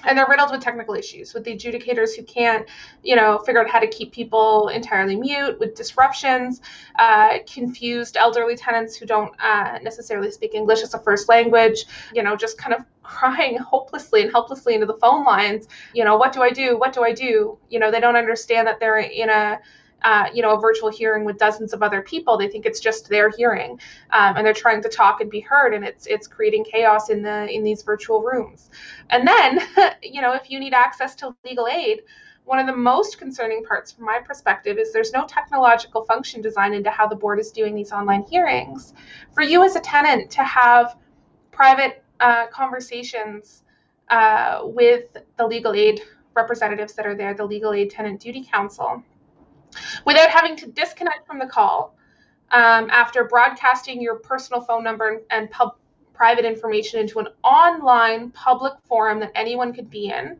and 0.03 0.17
they're 0.17 0.27
riddled 0.29 0.51
with 0.51 0.61
technical 0.61 0.93
issues 0.93 1.33
with 1.33 1.43
the 1.43 1.55
adjudicators 1.55 2.15
who 2.15 2.23
can't 2.23 2.67
you 3.01 3.15
know 3.15 3.39
figure 3.39 3.61
out 3.61 3.69
how 3.69 3.79
to 3.79 3.87
keep 3.87 4.11
people 4.11 4.67
entirely 4.69 5.15
mute 5.15 5.57
with 5.59 5.75
disruptions 5.75 6.61
uh, 6.99 7.37
confused 7.51 8.17
elderly 8.17 8.55
tenants 8.55 8.95
who 8.95 9.05
don't 9.05 9.33
uh, 9.39 9.79
necessarily 9.81 10.29
speak 10.29 10.53
english 10.53 10.81
as 10.81 10.93
a 10.93 10.99
first 10.99 11.29
language 11.29 11.85
you 12.13 12.21
know 12.21 12.35
just 12.35 12.57
kind 12.57 12.73
of 12.73 12.81
crying 13.05 13.57
hopelessly 13.57 14.23
and 14.23 14.31
helplessly 14.31 14.73
into 14.73 14.87
the 14.87 14.95
phone 14.95 15.23
lines. 15.23 15.67
You 15.93 16.03
know 16.03 16.17
what 16.17 16.33
do 16.33 16.41
i 16.41 16.49
do? 16.49 16.77
What 16.77 16.91
do 16.91 17.03
i 17.03 17.13
do? 17.13 17.57
You 17.69 17.79
know 17.79 17.91
they 17.91 17.99
don't 17.99 18.15
understand 18.15 18.67
that 18.67 18.79
they're 18.79 18.97
in 18.97 19.29
a 19.29 19.59
uh, 20.03 20.27
you 20.33 20.41
know, 20.41 20.55
a 20.55 20.59
virtual 20.59 20.89
hearing 20.89 21.25
with 21.25 21.37
dozens 21.37 21.73
of 21.73 21.81
other 21.81 22.01
people. 22.01 22.37
They 22.37 22.47
think 22.47 22.65
it's 22.65 22.79
just 22.79 23.09
their 23.09 23.29
hearing, 23.29 23.79
um, 24.11 24.37
and 24.37 24.45
they're 24.45 24.53
trying 24.53 24.81
to 24.83 24.89
talk 24.89 25.21
and 25.21 25.29
be 25.29 25.39
heard, 25.39 25.73
and 25.73 25.83
it's 25.83 26.05
it's 26.05 26.27
creating 26.27 26.65
chaos 26.65 27.09
in 27.09 27.21
the 27.21 27.47
in 27.49 27.63
these 27.63 27.81
virtual 27.81 28.21
rooms. 28.21 28.69
And 29.09 29.27
then, 29.27 29.59
you 30.03 30.21
know, 30.21 30.33
if 30.33 30.49
you 30.49 30.59
need 30.59 30.73
access 30.73 31.15
to 31.15 31.35
legal 31.43 31.67
aid, 31.67 32.01
one 32.45 32.59
of 32.59 32.67
the 32.67 32.75
most 32.75 33.17
concerning 33.17 33.63
parts 33.63 33.91
from 33.91 34.05
my 34.05 34.19
perspective 34.19 34.77
is 34.77 34.93
there's 34.93 35.11
no 35.11 35.25
technological 35.25 36.03
function 36.05 36.41
designed 36.41 36.75
into 36.75 36.91
how 36.91 37.07
the 37.07 37.15
board 37.15 37.39
is 37.39 37.51
doing 37.51 37.75
these 37.75 37.91
online 37.91 38.23
hearings. 38.23 38.93
For 39.33 39.41
you 39.41 39.63
as 39.63 39.75
a 39.75 39.79
tenant 39.79 40.29
to 40.31 40.43
have 40.43 40.97
private 41.51 42.03
uh, 42.19 42.47
conversations 42.47 43.63
uh, 44.09 44.59
with 44.63 45.17
the 45.37 45.47
legal 45.47 45.73
aid 45.73 46.01
representatives 46.35 46.93
that 46.93 47.05
are 47.07 47.15
there, 47.15 47.33
the 47.33 47.45
Legal 47.45 47.73
Aid 47.73 47.89
Tenant 47.89 48.19
Duty 48.19 48.47
Counsel, 48.51 49.01
without 50.05 50.29
having 50.29 50.55
to 50.57 50.67
disconnect 50.67 51.27
from 51.27 51.39
the 51.39 51.45
call 51.45 51.95
um, 52.51 52.89
after 52.89 53.23
broadcasting 53.25 54.01
your 54.01 54.15
personal 54.15 54.61
phone 54.61 54.83
number 54.83 55.21
and 55.29 55.49
pub- 55.51 55.77
private 56.13 56.45
information 56.45 56.99
into 56.99 57.19
an 57.19 57.27
online 57.43 58.31
public 58.31 58.73
forum 58.87 59.19
that 59.19 59.31
anyone 59.35 59.73
could 59.73 59.89
be 59.89 60.07
in. 60.07 60.37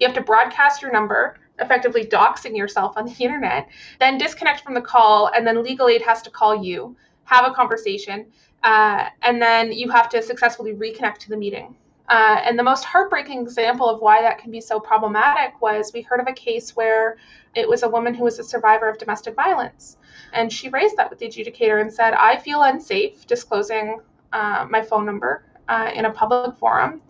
You 0.00 0.06
have 0.08 0.16
to 0.16 0.22
broadcast 0.22 0.82
your 0.82 0.92
number, 0.92 1.38
effectively 1.60 2.04
doxing 2.04 2.56
yourself 2.56 2.96
on 2.96 3.06
the 3.06 3.14
internet, 3.20 3.68
then 4.00 4.18
disconnect 4.18 4.62
from 4.62 4.74
the 4.74 4.80
call, 4.80 5.30
and 5.34 5.46
then 5.46 5.62
legal 5.62 5.88
aid 5.88 6.02
has 6.02 6.22
to 6.22 6.30
call 6.30 6.62
you, 6.62 6.96
have 7.24 7.50
a 7.50 7.54
conversation, 7.54 8.26
uh, 8.64 9.08
and 9.22 9.40
then 9.40 9.72
you 9.72 9.90
have 9.90 10.08
to 10.08 10.22
successfully 10.22 10.72
reconnect 10.72 11.18
to 11.18 11.28
the 11.28 11.36
meeting. 11.36 11.76
Uh, 12.08 12.40
and 12.44 12.58
the 12.58 12.62
most 12.62 12.84
heartbreaking 12.84 13.40
example 13.40 13.88
of 13.88 14.00
why 14.00 14.20
that 14.22 14.38
can 14.38 14.50
be 14.50 14.60
so 14.60 14.80
problematic 14.80 15.60
was 15.60 15.92
we 15.94 16.02
heard 16.02 16.20
of 16.20 16.26
a 16.26 16.32
case 16.32 16.76
where 16.76 17.16
it 17.54 17.68
was 17.68 17.82
a 17.82 17.88
woman 17.88 18.14
who 18.14 18.24
was 18.24 18.38
a 18.38 18.44
survivor 18.44 18.88
of 18.88 18.98
domestic 18.98 19.34
violence. 19.34 19.96
And 20.32 20.52
she 20.52 20.68
raised 20.68 20.96
that 20.96 21.10
with 21.10 21.18
the 21.18 21.26
adjudicator 21.26 21.80
and 21.80 21.92
said, 21.92 22.14
I 22.14 22.38
feel 22.38 22.62
unsafe 22.62 23.26
disclosing 23.26 24.00
uh, 24.32 24.66
my 24.68 24.82
phone 24.82 25.06
number 25.06 25.44
uh, 25.68 25.90
in 25.94 26.06
a 26.06 26.10
public 26.10 26.56
forum 26.56 27.02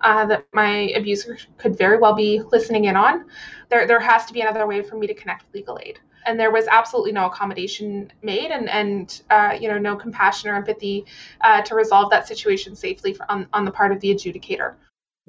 uh, 0.00 0.26
that 0.26 0.46
my 0.52 0.90
abuser 0.96 1.38
could 1.58 1.76
very 1.76 1.98
well 1.98 2.14
be 2.14 2.40
listening 2.50 2.86
in 2.86 2.96
on. 2.96 3.26
There, 3.68 3.86
there 3.86 4.00
has 4.00 4.24
to 4.26 4.32
be 4.32 4.40
another 4.40 4.66
way 4.66 4.82
for 4.82 4.96
me 4.96 5.06
to 5.06 5.14
connect 5.14 5.44
with 5.44 5.54
legal 5.54 5.78
aid. 5.82 6.00
And 6.26 6.38
there 6.38 6.50
was 6.50 6.66
absolutely 6.68 7.12
no 7.12 7.26
accommodation 7.26 8.12
made, 8.22 8.50
and 8.50 8.68
and 8.68 9.22
uh, 9.30 9.56
you 9.58 9.68
know 9.68 9.78
no 9.78 9.96
compassion 9.96 10.50
or 10.50 10.54
empathy 10.54 11.06
uh, 11.40 11.62
to 11.62 11.74
resolve 11.74 12.10
that 12.10 12.26
situation 12.28 12.76
safely 12.76 13.14
for, 13.14 13.30
on 13.30 13.46
on 13.52 13.64
the 13.64 13.70
part 13.70 13.92
of 13.92 14.00
the 14.00 14.14
adjudicator 14.14 14.74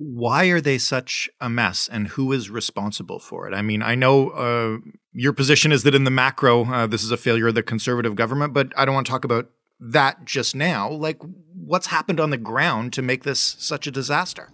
why 0.02 0.46
are 0.46 0.62
they 0.62 0.80
such 0.80 1.30
a 1.40 1.48
mess 1.50 1.88
and 1.88 2.08
who 2.08 2.32
is 2.32 2.50
responsible 2.50 3.20
for 3.20 3.48
it? 3.48 3.54
I 3.54 3.62
mean, 3.62 3.84
I 3.84 3.94
know 3.94 4.30
uh, 4.30 4.78
your 5.14 5.32
position 5.32 5.72
is 5.72 5.84
that 5.84 5.94
in 5.94 6.06
the 6.06 6.12
macro, 6.12 6.66
uh, 6.66 6.88
this 6.88 7.04
is 7.04 7.12
a 7.12 7.18
failure 7.18 7.48
of 7.48 7.56
the 7.56 7.62
conservative 7.62 8.16
government, 8.16 8.54
but 8.54 8.74
I 8.76 8.86
don't 8.86 8.96
want 8.96 9.06
to 9.06 9.12
talk 9.12 9.26
about 9.26 9.50
that 9.82 10.24
just 10.26 10.56
now. 10.56 10.90
Like, 10.90 11.20
what's 11.56 11.88
happened 11.88 12.20
on 12.20 12.30
the 12.30 12.38
ground 12.38 12.94
to 12.94 13.02
make 13.02 13.24
this 13.24 13.40
such 13.40 13.88
a 13.88 13.92
disaster? 13.92 14.50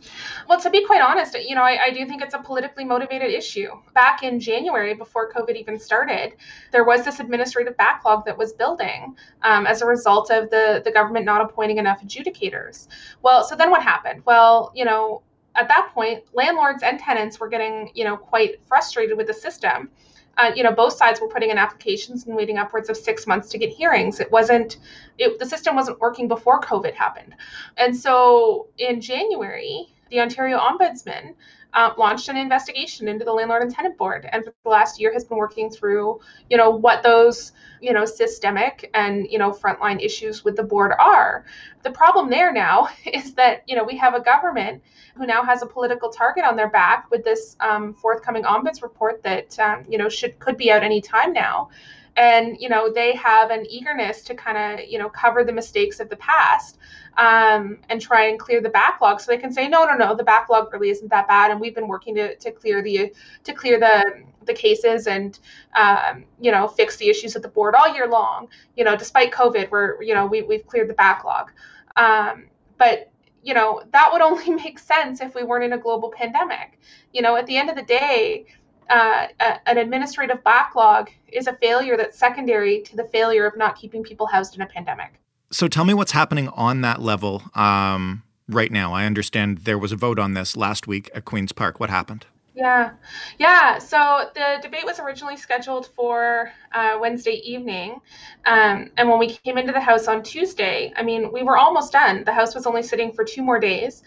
Well, 0.47 0.59
to 0.61 0.69
be 0.69 0.85
quite 0.85 1.01
honest, 1.01 1.37
you 1.37 1.53
know, 1.53 1.63
I, 1.63 1.85
I, 1.85 1.91
do 1.91 2.05
think 2.05 2.21
it's 2.21 2.33
a 2.33 2.39
politically 2.39 2.85
motivated 2.85 3.31
issue. 3.31 3.69
Back 3.93 4.23
in 4.23 4.39
January, 4.39 4.93
before 4.93 5.31
COVID 5.31 5.55
even 5.57 5.77
started, 5.79 6.33
there 6.71 6.85
was 6.85 7.03
this 7.03 7.19
administrative 7.19 7.75
backlog 7.75 8.25
that 8.25 8.37
was 8.37 8.53
building 8.53 9.15
um, 9.41 9.67
as 9.67 9.81
a 9.81 9.85
result 9.85 10.31
of 10.31 10.49
the, 10.49 10.81
the 10.85 10.91
government 10.91 11.25
not 11.25 11.41
appointing 11.41 11.77
enough 11.77 12.01
adjudicators. 12.01 12.87
Well, 13.21 13.43
so 13.43 13.55
then 13.55 13.69
what 13.69 13.83
happened? 13.83 14.23
Well, 14.25 14.71
you 14.73 14.85
know, 14.85 15.23
at 15.55 15.67
that 15.67 15.89
point, 15.93 16.23
landlords 16.33 16.83
and 16.83 16.99
tenants 16.99 17.39
were 17.39 17.49
getting, 17.49 17.91
you 17.93 18.05
know, 18.05 18.15
quite 18.15 18.63
frustrated 18.65 19.17
with 19.17 19.27
the 19.27 19.33
system. 19.33 19.89
Uh, 20.37 20.51
you 20.55 20.63
know, 20.63 20.71
both 20.71 20.93
sides 20.93 21.19
were 21.19 21.27
putting 21.27 21.49
in 21.49 21.57
applications 21.57 22.25
and 22.25 22.35
waiting 22.35 22.57
upwards 22.57 22.89
of 22.89 22.97
six 22.97 23.25
months 23.25 23.49
to 23.49 23.57
get 23.57 23.69
hearings. 23.69 24.19
It 24.19 24.31
wasn't, 24.31 24.77
it, 25.17 25.39
the 25.39 25.45
system 25.45 25.75
wasn't 25.75 25.99
working 25.99 26.27
before 26.27 26.61
COVID 26.61 26.93
happened. 26.93 27.35
And 27.75 27.95
so 27.95 28.67
in 28.77 29.01
January, 29.01 29.87
the 30.09 30.21
Ontario 30.21 30.59
Ombudsman 30.59 31.33
uh, 31.73 31.91
launched 31.97 32.29
an 32.29 32.37
investigation 32.37 33.07
into 33.07 33.25
the 33.25 33.31
landlord 33.33 33.61
and 33.61 33.73
tenant 33.73 33.97
board. 33.97 34.27
And 34.31 34.43
for 34.43 34.53
the 34.63 34.69
last 34.69 34.99
year 34.99 35.13
has 35.13 35.25
been 35.25 35.37
working 35.37 35.69
through 35.69 36.19
you 36.49 36.57
know 36.57 36.69
what 36.69 37.03
those 37.03 37.51
you 37.81 37.93
know 37.93 38.05
systemic 38.05 38.89
and 38.93 39.27
you 39.29 39.37
know 39.37 39.51
frontline 39.51 40.03
issues 40.03 40.43
with 40.43 40.55
the 40.55 40.63
board 40.63 40.91
are. 40.97 41.45
The 41.83 41.91
problem 41.91 42.29
there 42.29 42.51
now 42.51 42.89
is 43.05 43.33
that 43.35 43.63
you 43.67 43.75
know 43.75 43.83
we 43.83 43.97
have 43.97 44.13
a 44.13 44.21
government 44.21 44.83
who 45.15 45.25
now 45.25 45.43
has 45.43 45.61
a 45.61 45.65
political 45.65 46.09
target 46.09 46.43
on 46.43 46.55
their 46.55 46.69
back 46.69 47.09
with 47.11 47.23
this 47.23 47.55
um, 47.59 47.93
forthcoming 47.93 48.43
ombuds 48.43 48.81
report 48.81 49.23
that 49.23 49.57
um, 49.59 49.85
you 49.89 49.97
know 49.97 50.09
should 50.09 50.39
could 50.39 50.57
be 50.57 50.71
out 50.71 50.83
any 50.83 51.01
time 51.01 51.33
now 51.33 51.69
and 52.17 52.57
you 52.59 52.67
know 52.67 52.91
they 52.91 53.15
have 53.15 53.51
an 53.51 53.65
eagerness 53.69 54.23
to 54.23 54.35
kind 54.35 54.57
of 54.57 54.85
you 54.85 54.97
know 54.97 55.07
cover 55.07 55.43
the 55.43 55.53
mistakes 55.53 55.99
of 55.99 56.09
the 56.09 56.17
past 56.17 56.77
um, 57.17 57.77
and 57.89 58.01
try 58.01 58.25
and 58.25 58.39
clear 58.39 58.59
the 58.59 58.69
backlog. 58.69 59.21
So 59.21 59.31
they 59.31 59.37
can 59.37 59.53
say 59.53 59.67
no 59.69 59.85
no 59.85 59.95
no 59.95 60.15
the 60.15 60.23
backlog 60.23 60.73
really 60.73 60.89
isn't 60.89 61.09
that 61.09 61.27
bad 61.27 61.51
and 61.51 61.61
we've 61.61 61.75
been 61.75 61.87
working 61.87 62.15
to, 62.15 62.35
to 62.35 62.51
clear 62.51 62.81
the 62.81 63.13
to 63.43 63.53
clear 63.53 63.79
the 63.79 64.23
the 64.45 64.53
cases 64.53 65.07
and 65.07 65.37
um, 65.75 66.25
you 66.41 66.51
know 66.51 66.67
fix 66.67 66.97
the 66.97 67.07
issues 67.07 67.35
at 67.35 67.43
the 67.43 67.47
board 67.49 67.75
all 67.75 67.93
year 67.93 68.07
long. 68.07 68.49
You 68.75 68.83
know 68.83 68.97
despite 68.97 69.31
covid 69.31 69.69
we're 69.71 70.01
you 70.01 70.15
know 70.15 70.25
we, 70.25 70.41
we've 70.41 70.65
cleared 70.65 70.89
the 70.89 70.95
backlog. 70.95 71.51
Um, 71.95 72.47
but 72.77 73.11
you 73.43 73.53
know, 73.53 73.81
that 73.93 74.09
would 74.11 74.21
only 74.29 74.49
make 74.49 74.77
sense 74.79 75.21
if 75.21 75.33
we 75.33 75.43
weren't 75.43 75.63
in 75.63 75.73
a 75.73 75.77
global 75.77 76.11
pandemic. 76.11 76.79
You 77.13 77.21
know, 77.21 77.35
at 77.37 77.45
the 77.45 77.57
end 77.57 77.69
of 77.69 77.75
the 77.75 77.83
day, 77.83 78.47
uh, 78.89 79.27
a, 79.39 79.69
an 79.69 79.77
administrative 79.77 80.43
backlog 80.43 81.09
is 81.27 81.47
a 81.47 81.53
failure 81.53 81.97
that's 81.97 82.17
secondary 82.17 82.81
to 82.83 82.95
the 82.95 83.03
failure 83.05 83.45
of 83.45 83.57
not 83.57 83.75
keeping 83.75 84.03
people 84.03 84.27
housed 84.27 84.55
in 84.55 84.61
a 84.61 84.67
pandemic. 84.67 85.13
So 85.51 85.67
tell 85.67 85.85
me 85.85 85.93
what's 85.93 86.11
happening 86.11 86.49
on 86.49 86.81
that 86.81 87.01
level 87.01 87.43
um, 87.55 88.23
right 88.49 88.71
now. 88.71 88.93
I 88.93 89.05
understand 89.05 89.59
there 89.59 89.77
was 89.77 89.91
a 89.91 89.95
vote 89.95 90.19
on 90.19 90.33
this 90.33 90.57
last 90.57 90.87
week 90.87 91.09
at 91.15 91.25
Queen's 91.25 91.51
Park. 91.51 91.79
What 91.79 91.89
happened? 91.89 92.25
Yeah, 92.57 92.93
yeah. 93.37 93.77
So 93.77 94.31
the 94.33 94.57
debate 94.63 94.83
was 94.83 94.99
originally 94.99 95.37
scheduled 95.37 95.91
for 95.95 96.51
uh, 96.73 96.97
Wednesday 96.99 97.39
evening, 97.45 98.01
um, 98.47 98.89
and 98.97 99.07
when 99.07 99.19
we 99.19 99.29
came 99.29 99.59
into 99.59 99.71
the 99.71 99.79
House 99.79 100.07
on 100.07 100.23
Tuesday, 100.23 100.91
I 100.95 101.03
mean, 101.03 101.31
we 101.31 101.43
were 101.43 101.55
almost 101.55 101.91
done. 101.91 102.23
The 102.23 102.33
House 102.33 102.55
was 102.55 102.65
only 102.65 102.81
sitting 102.81 103.11
for 103.11 103.23
two 103.23 103.43
more 103.43 103.59
days, 103.59 104.01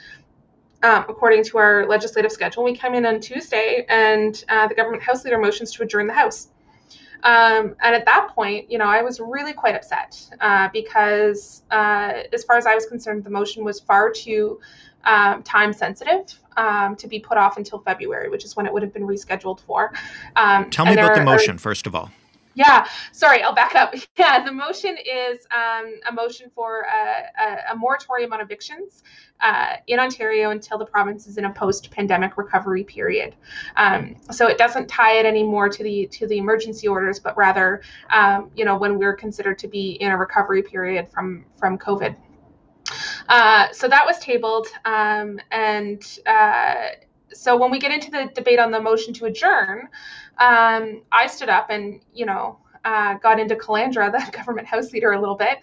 um, 0.83 1.05
according 1.09 1.45
to 1.45 1.59
our 1.59 1.87
legislative 1.87 2.33
schedule. 2.33 2.65
We 2.65 2.77
come 2.77 2.95
in 2.95 3.07
on 3.07 3.21
Tuesday, 3.21 3.85
and 3.89 4.43
uh, 4.49 4.69
the 4.69 4.75
government 4.75 5.03
House 5.03 5.25
Leader 5.25 5.39
motions 5.39 5.73
to 5.73 5.83
adjourn 5.83 6.07
the 6.07 6.15
House. 6.15 6.49
Um, 7.23 7.77
and 7.83 7.95
at 7.95 8.07
that 8.07 8.31
point, 8.35 8.71
you 8.71 8.79
know, 8.79 8.87
I 8.87 9.03
was 9.03 9.21
really 9.21 9.53
quite 9.53 9.75
upset 9.75 10.19
uh, 10.41 10.69
because, 10.73 11.63
uh, 11.71 12.23
as 12.33 12.45
far 12.45 12.57
as 12.57 12.67
I 12.67 12.75
was 12.75 12.87
concerned, 12.87 13.25
the 13.25 13.31
motion 13.31 13.63
was 13.63 13.79
far 13.79 14.11
too 14.11 14.59
um, 15.05 15.43
time 15.43 15.73
sensitive 15.73 16.39
um, 16.57 16.97
to 16.97 17.09
be 17.09 17.21
put 17.21 17.37
off 17.37 17.57
until 17.57 17.79
February, 17.81 18.31
which 18.31 18.45
is 18.45 18.57
when 18.57 18.67
it 18.67 18.73
would 18.73 18.83
have 18.83 18.93
been 18.93 19.07
rescheduled 19.07 19.61
for. 19.61 19.93
Um, 20.37 20.71
Tell 20.71 20.87
me 20.87 20.95
about 20.95 21.15
the 21.15 21.23
motion, 21.23 21.57
are, 21.57 21.59
first 21.59 21.87
of 21.87 21.95
all. 21.95 22.11
Yeah, 22.55 22.89
sorry, 23.13 23.43
I'll 23.43 23.55
back 23.55 23.75
up. 23.75 23.95
Yeah, 24.19 24.45
the 24.45 24.53
motion 24.53 24.97
is 24.99 25.47
um, 25.55 25.95
a 26.07 26.13
motion 26.13 26.51
for 26.55 26.83
a, 26.83 27.43
a, 27.43 27.73
a 27.73 27.77
moratorium 27.77 28.35
on 28.35 28.41
evictions 28.43 29.03
uh, 29.41 29.77
in 29.87 29.99
Ontario 29.99 30.51
until 30.51 30.77
the 30.77 30.85
province 30.85 31.27
is 31.27 31.39
in 31.39 31.47
a 31.47 31.53
post-pandemic 31.53 32.37
recovery 32.37 32.85
period. 32.85 33.35
Um, 33.77 34.17
so 34.31 34.47
it 34.47 34.59
doesn't 34.59 34.89
tie 34.89 35.19
it 35.19 35.25
anymore 35.25 35.71
to 35.71 35.83
the 35.83 36.07
to 36.09 36.27
the 36.27 36.37
emergency 36.37 36.87
orders, 36.87 37.19
but 37.19 37.37
rather, 37.37 37.83
um, 38.11 38.51
you 38.55 38.67
know, 38.67 38.77
when 38.77 38.99
we're 38.99 39.17
considered 39.17 39.59
to 39.61 39.69
be 39.69 39.93
in 39.93 40.11
a 40.11 40.17
recovery 40.19 40.63
period 40.63 41.09
from 41.09 41.47
from 41.57 41.79
COVID. 41.79 42.15
Uh, 43.29 43.69
so 43.73 43.89
that 43.89 44.05
was 44.05 44.19
tabled, 44.19 44.67
um, 44.85 45.39
and 45.51 46.19
uh, 46.27 46.89
so 47.33 47.57
when 47.57 47.71
we 47.71 47.79
get 47.79 47.93
into 47.93 48.11
the 48.11 48.31
debate 48.35 48.59
on 48.59 48.71
the 48.71 48.81
motion 48.81 49.13
to 49.15 49.27
adjourn, 49.27 49.89
um, 50.39 51.03
I 51.13 51.27
stood 51.27 51.49
up 51.49 51.71
and 51.71 52.01
you 52.13 52.27
know 52.27 52.59
uh, 52.85 53.15
got 53.15 53.39
into 53.39 53.57
Calandra, 53.57 54.11
the 54.13 54.37
government 54.37 54.67
house 54.67 54.93
leader, 54.93 55.13
a 55.13 55.21
little 55.21 55.37
bit, 55.37 55.59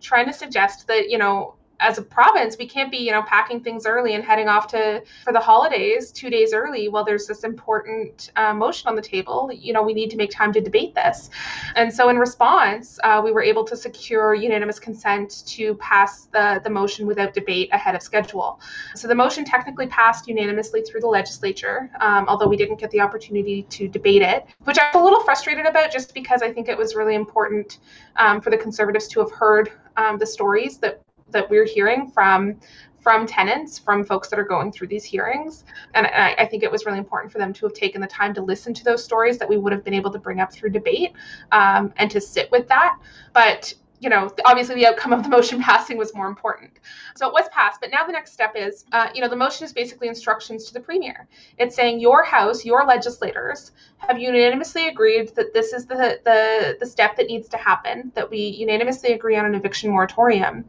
trying 0.00 0.26
to 0.26 0.32
suggest 0.32 0.86
that 0.86 1.10
you 1.10 1.18
know 1.18 1.54
as 1.80 1.98
a 1.98 2.02
province, 2.02 2.56
we 2.58 2.66
can't 2.66 2.90
be, 2.90 2.98
you 2.98 3.10
know, 3.10 3.22
packing 3.22 3.60
things 3.60 3.86
early 3.86 4.14
and 4.14 4.22
heading 4.22 4.48
off 4.48 4.68
to 4.68 5.02
for 5.24 5.32
the 5.32 5.40
holidays 5.40 6.12
two 6.12 6.30
days 6.30 6.52
early 6.52 6.88
while 6.88 7.04
there's 7.04 7.26
this 7.26 7.42
important 7.42 8.30
uh, 8.36 8.52
motion 8.52 8.88
on 8.88 8.96
the 8.96 9.02
table. 9.02 9.50
You 9.52 9.72
know, 9.72 9.82
we 9.82 9.94
need 9.94 10.10
to 10.10 10.16
make 10.16 10.30
time 10.30 10.52
to 10.52 10.60
debate 10.60 10.94
this. 10.94 11.30
And 11.74 11.92
so, 11.92 12.08
in 12.10 12.18
response, 12.18 12.98
uh, 13.02 13.20
we 13.24 13.32
were 13.32 13.42
able 13.42 13.64
to 13.64 13.76
secure 13.76 14.34
unanimous 14.34 14.78
consent 14.78 15.42
to 15.46 15.74
pass 15.76 16.26
the, 16.26 16.60
the 16.62 16.70
motion 16.70 17.06
without 17.06 17.34
debate 17.34 17.70
ahead 17.72 17.94
of 17.94 18.02
schedule. 18.02 18.60
So, 18.94 19.08
the 19.08 19.14
motion 19.14 19.44
technically 19.44 19.86
passed 19.86 20.28
unanimously 20.28 20.82
through 20.82 21.00
the 21.00 21.08
legislature, 21.08 21.90
um, 22.00 22.26
although 22.28 22.48
we 22.48 22.56
didn't 22.56 22.78
get 22.78 22.90
the 22.90 23.00
opportunity 23.00 23.62
to 23.62 23.88
debate 23.88 24.22
it, 24.22 24.46
which 24.64 24.78
I'm 24.78 25.00
a 25.00 25.02
little 25.02 25.20
frustrated 25.20 25.66
about 25.66 25.90
just 25.90 26.14
because 26.14 26.42
I 26.42 26.52
think 26.52 26.68
it 26.68 26.76
was 26.76 26.94
really 26.94 27.14
important 27.14 27.78
um, 28.16 28.40
for 28.40 28.50
the 28.50 28.58
Conservatives 28.58 29.08
to 29.08 29.20
have 29.20 29.32
heard 29.32 29.72
um, 29.96 30.18
the 30.18 30.26
stories 30.26 30.78
that 30.78 31.00
that 31.32 31.48
we're 31.48 31.66
hearing 31.66 32.10
from 32.10 32.56
from 33.00 33.26
tenants, 33.26 33.78
from 33.78 34.04
folks 34.04 34.28
that 34.28 34.38
are 34.38 34.44
going 34.44 34.70
through 34.70 34.86
these 34.86 35.04
hearings. 35.04 35.64
And 35.94 36.06
I, 36.06 36.34
I, 36.38 36.46
think 36.46 36.62
it 36.62 36.70
was 36.70 36.84
really 36.84 36.98
important 36.98 37.32
for 37.32 37.38
them 37.38 37.52
to 37.54 37.64
have 37.66 37.72
taken 37.72 38.00
the 38.00 38.06
time 38.06 38.34
to 38.34 38.42
listen 38.42 38.74
to 38.74 38.84
those 38.84 39.02
stories 39.02 39.38
that 39.38 39.48
we 39.48 39.56
would 39.56 39.72
have 39.72 39.82
been 39.84 39.94
able 39.94 40.10
to 40.10 40.18
bring 40.18 40.40
up 40.40 40.52
through 40.52 40.70
debate 40.70 41.12
um, 41.50 41.92
and 41.96 42.10
to 42.10 42.20
sit 42.20 42.50
with 42.50 42.68
that. 42.68 42.98
But 43.32 43.72
you 44.00 44.08
know, 44.08 44.30
obviously 44.46 44.74
the 44.74 44.86
outcome 44.86 45.12
of 45.12 45.22
the 45.22 45.28
motion 45.28 45.60
passing 45.62 45.98
was 45.98 46.14
more 46.14 46.26
important. 46.26 46.70
So 47.14 47.28
it 47.28 47.34
was 47.34 47.48
passed, 47.52 47.80
but 47.80 47.90
now 47.90 48.04
the 48.06 48.12
next 48.12 48.32
step 48.32 48.54
is, 48.56 48.84
uh, 48.92 49.10
you 49.14 49.20
know, 49.20 49.28
the 49.28 49.36
motion 49.36 49.66
is 49.66 49.72
basically 49.72 50.08
instructions 50.08 50.64
to 50.66 50.74
the 50.74 50.80
premier. 50.80 51.28
It's 51.58 51.76
saying 51.76 52.00
your 52.00 52.24
house, 52.24 52.64
your 52.64 52.86
legislators 52.86 53.72
have 53.98 54.18
unanimously 54.18 54.88
agreed 54.88 55.34
that 55.36 55.52
this 55.52 55.72
is 55.72 55.86
the 55.86 56.18
the, 56.24 56.76
the 56.80 56.86
step 56.86 57.16
that 57.16 57.26
needs 57.26 57.48
to 57.50 57.58
happen, 57.58 58.10
that 58.14 58.30
we 58.30 58.38
unanimously 58.38 59.12
agree 59.12 59.36
on 59.36 59.44
an 59.44 59.54
eviction 59.54 59.90
moratorium. 59.90 60.64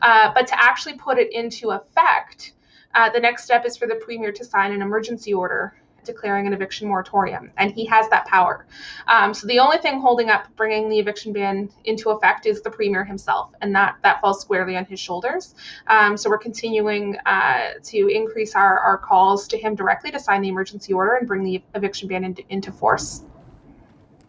Uh, 0.00 0.32
but 0.34 0.46
to 0.46 0.62
actually 0.62 0.94
put 0.94 1.18
it 1.18 1.30
into 1.32 1.70
effect, 1.70 2.54
uh, 2.94 3.10
the 3.10 3.20
next 3.20 3.44
step 3.44 3.66
is 3.66 3.76
for 3.76 3.86
the 3.86 3.94
premier 3.96 4.32
to 4.32 4.44
sign 4.44 4.72
an 4.72 4.80
emergency 4.80 5.34
order 5.34 5.74
declaring 6.04 6.46
an 6.46 6.52
eviction 6.52 6.88
moratorium, 6.88 7.50
and 7.56 7.72
he 7.72 7.84
has 7.86 8.08
that 8.10 8.26
power. 8.26 8.66
Um, 9.06 9.34
so 9.34 9.46
the 9.46 9.58
only 9.58 9.78
thing 9.78 10.00
holding 10.00 10.30
up 10.30 10.46
bringing 10.56 10.88
the 10.88 10.98
eviction 10.98 11.32
ban 11.32 11.70
into 11.84 12.10
effect 12.10 12.46
is 12.46 12.62
the 12.62 12.70
premier 12.70 13.04
himself, 13.04 13.50
and 13.60 13.74
that 13.74 13.96
that 14.02 14.20
falls 14.20 14.40
squarely 14.40 14.76
on 14.76 14.84
his 14.84 15.00
shoulders. 15.00 15.54
Um, 15.86 16.16
so 16.16 16.30
we're 16.30 16.38
continuing 16.38 17.16
uh, 17.26 17.72
to 17.84 18.08
increase 18.08 18.54
our, 18.54 18.78
our 18.78 18.98
calls 18.98 19.48
to 19.48 19.58
him 19.58 19.74
directly 19.74 20.10
to 20.10 20.18
sign 20.18 20.42
the 20.42 20.48
emergency 20.48 20.92
order 20.92 21.14
and 21.14 21.26
bring 21.26 21.44
the 21.44 21.62
eviction 21.74 22.08
ban 22.08 22.24
into, 22.24 22.42
into 22.48 22.72
force. 22.72 23.22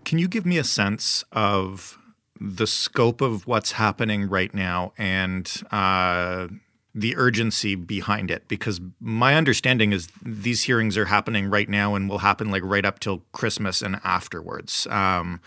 Can 0.03 0.17
you 0.17 0.27
give 0.27 0.45
me 0.45 0.57
a 0.57 0.63
sense 0.63 1.23
of 1.31 1.97
the 2.39 2.65
scope 2.65 3.21
of 3.21 3.45
what's 3.45 3.73
happening 3.73 4.27
right 4.27 4.53
now 4.53 4.93
and 4.97 5.61
uh, 5.71 6.47
the 6.93 7.15
urgency 7.15 7.75
behind 7.75 8.31
it? 8.31 8.48
Because 8.48 8.81
my 9.00 9.36
understanding 9.36 9.93
is 9.93 10.10
these 10.21 10.63
hearings 10.63 10.98
are 10.98 11.05
happening 11.05 11.50
right 11.50 11.69
now 11.69 11.95
and 11.95 12.10
will 12.10 12.19
happen 12.19 12.51
like 12.51 12.63
right 12.63 12.86
up 12.86 13.00
till 13.00 13.24
Christmas 13.31 13.81
and 13.81 14.00
afterwards. 14.03 14.88
Um, 14.88 15.41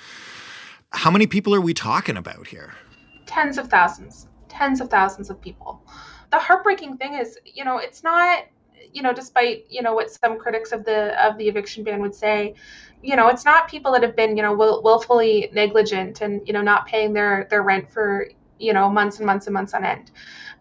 how 0.90 1.10
many 1.10 1.26
people 1.26 1.54
are 1.54 1.60
we 1.60 1.74
talking 1.74 2.16
about 2.16 2.48
here? 2.48 2.74
Tens 3.26 3.58
of 3.58 3.68
thousands, 3.68 4.28
tens 4.48 4.80
of 4.80 4.90
thousands 4.90 5.30
of 5.30 5.40
people. 5.40 5.82
The 6.30 6.38
heartbreaking 6.38 6.96
thing 6.96 7.14
is, 7.14 7.38
you 7.44 7.64
know, 7.64 7.78
it's 7.78 8.02
not 8.02 8.44
you 8.94 9.02
know, 9.02 9.12
despite 9.12 9.66
you 9.68 9.82
know 9.82 9.92
what 9.92 10.10
some 10.10 10.38
critics 10.38 10.72
of 10.72 10.84
the 10.84 11.22
of 11.22 11.36
the 11.36 11.48
eviction 11.48 11.84
ban 11.84 12.00
would 12.00 12.14
say, 12.14 12.54
you 13.02 13.16
know, 13.16 13.28
it's 13.28 13.44
not 13.44 13.68
people 13.68 13.92
that 13.92 14.02
have 14.02 14.16
been 14.16 14.36
you 14.36 14.42
know 14.42 14.54
will, 14.54 14.82
willfully 14.82 15.50
negligent 15.52 16.20
and 16.20 16.46
you 16.46 16.52
know 16.54 16.62
not 16.62 16.86
paying 16.86 17.12
their 17.12 17.46
their 17.50 17.62
rent 17.62 17.90
for 17.90 18.28
you 18.58 18.72
know 18.72 18.88
months 18.88 19.18
and 19.18 19.26
months 19.26 19.46
and 19.46 19.54
months 19.54 19.74
on 19.74 19.84
end. 19.84 20.10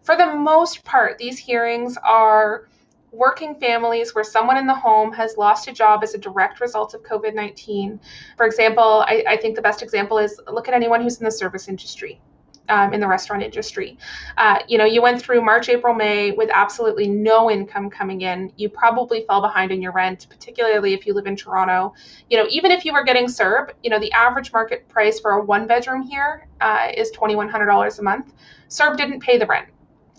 For 0.04 0.16
the 0.16 0.26
most 0.26 0.84
part, 0.84 1.18
these 1.18 1.38
hearings 1.38 1.96
are 2.04 2.68
working 3.10 3.54
families 3.54 4.14
where 4.14 4.24
someone 4.24 4.56
in 4.56 4.66
the 4.66 4.74
home 4.74 5.12
has 5.12 5.36
lost 5.36 5.68
a 5.68 5.72
job 5.72 6.02
as 6.02 6.14
a 6.14 6.18
direct 6.18 6.60
result 6.60 6.94
of 6.94 7.02
COVID 7.02 7.34
19. 7.34 7.98
For 8.36 8.44
example, 8.44 9.04
I, 9.06 9.24
I, 9.28 9.36
think 9.36 9.56
the 9.56 9.62
best 9.62 9.82
example 9.82 10.18
is 10.18 10.40
look 10.52 10.68
at 10.68 10.74
anyone 10.74 11.00
who's 11.00 11.18
in 11.18 11.24
the 11.24 11.30
service 11.30 11.68
industry 11.68 12.20
um, 12.68 12.92
in 12.92 13.00
the 13.00 13.06
restaurant 13.06 13.42
industry. 13.42 13.98
Uh, 14.36 14.58
you 14.68 14.78
know, 14.78 14.84
you 14.84 15.02
went 15.02 15.20
through 15.20 15.42
March, 15.42 15.68
April, 15.68 15.94
May 15.94 16.32
with 16.32 16.50
absolutely 16.52 17.08
no 17.08 17.50
income 17.50 17.90
coming 17.90 18.22
in. 18.22 18.52
You 18.56 18.68
probably 18.68 19.24
fell 19.26 19.40
behind 19.40 19.70
in 19.70 19.82
your 19.82 19.92
rent, 19.92 20.26
particularly 20.28 20.94
if 20.94 21.06
you 21.06 21.14
live 21.14 21.26
in 21.26 21.36
Toronto. 21.36 21.94
You 22.30 22.38
know, 22.38 22.46
even 22.50 22.70
if 22.70 22.84
you 22.84 22.92
were 22.92 23.04
getting 23.04 23.26
CERB, 23.26 23.72
you 23.82 23.90
know, 23.90 24.00
the 24.00 24.12
average 24.12 24.52
market 24.52 24.88
price 24.88 25.20
for 25.20 25.32
a 25.32 25.44
one 25.44 25.66
bedroom 25.66 26.02
here 26.02 26.46
uh, 26.60 26.88
is 26.94 27.10
$2,100 27.12 27.98
a 27.98 28.02
month. 28.02 28.32
CERB 28.68 28.96
didn't 28.96 29.20
pay 29.20 29.38
the 29.38 29.46
rent, 29.46 29.68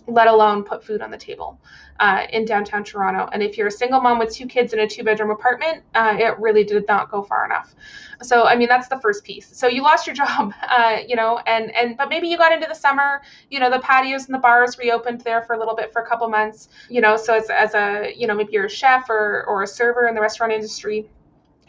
let 0.06 0.26
alone 0.26 0.62
put 0.62 0.84
food 0.84 1.02
on 1.02 1.10
the 1.10 1.16
table 1.16 1.60
uh, 2.00 2.26
in 2.30 2.44
downtown 2.44 2.84
Toronto. 2.84 3.28
And 3.32 3.42
if 3.42 3.56
you're 3.56 3.66
a 3.68 3.72
single 3.72 4.00
mom 4.00 4.18
with 4.18 4.32
two 4.32 4.46
kids 4.46 4.72
in 4.72 4.80
a 4.80 4.86
two 4.86 5.02
bedroom 5.02 5.30
apartment, 5.30 5.82
uh, 5.94 6.16
it 6.18 6.38
really 6.38 6.64
did 6.64 6.86
not 6.86 7.10
go 7.10 7.22
far 7.22 7.44
enough. 7.44 7.74
So, 8.22 8.44
I 8.44 8.56
mean, 8.56 8.68
that's 8.68 8.88
the 8.88 8.98
first 9.00 9.24
piece. 9.24 9.48
So 9.56 9.66
you 9.66 9.82
lost 9.82 10.06
your 10.06 10.14
job, 10.24 10.52
uh, 10.68 10.98
you 11.06 11.16
know, 11.16 11.38
and, 11.46 11.74
and, 11.74 11.96
but 11.96 12.08
maybe 12.08 12.28
you 12.28 12.36
got 12.36 12.52
into 12.52 12.66
the 12.66 12.74
summer, 12.74 13.22
you 13.50 13.60
know, 13.60 13.70
the 13.70 13.80
patios 13.80 14.26
and 14.26 14.34
the 14.34 14.38
bars 14.38 14.78
reopened 14.78 15.22
there 15.22 15.42
for 15.42 15.54
a 15.54 15.58
little 15.58 15.74
bit 15.74 15.92
for 15.92 16.02
a 16.02 16.06
couple 16.06 16.28
months, 16.28 16.68
you 16.88 17.00
know, 17.00 17.16
so 17.16 17.34
as, 17.34 17.50
as 17.50 17.74
a, 17.74 18.12
you 18.16 18.26
know, 18.26 18.34
maybe 18.34 18.52
you're 18.52 18.66
a 18.66 18.70
chef 18.70 19.08
or, 19.10 19.44
or 19.48 19.62
a 19.62 19.66
server 19.66 20.08
in 20.08 20.14
the 20.14 20.20
restaurant 20.20 20.52
industry 20.52 21.06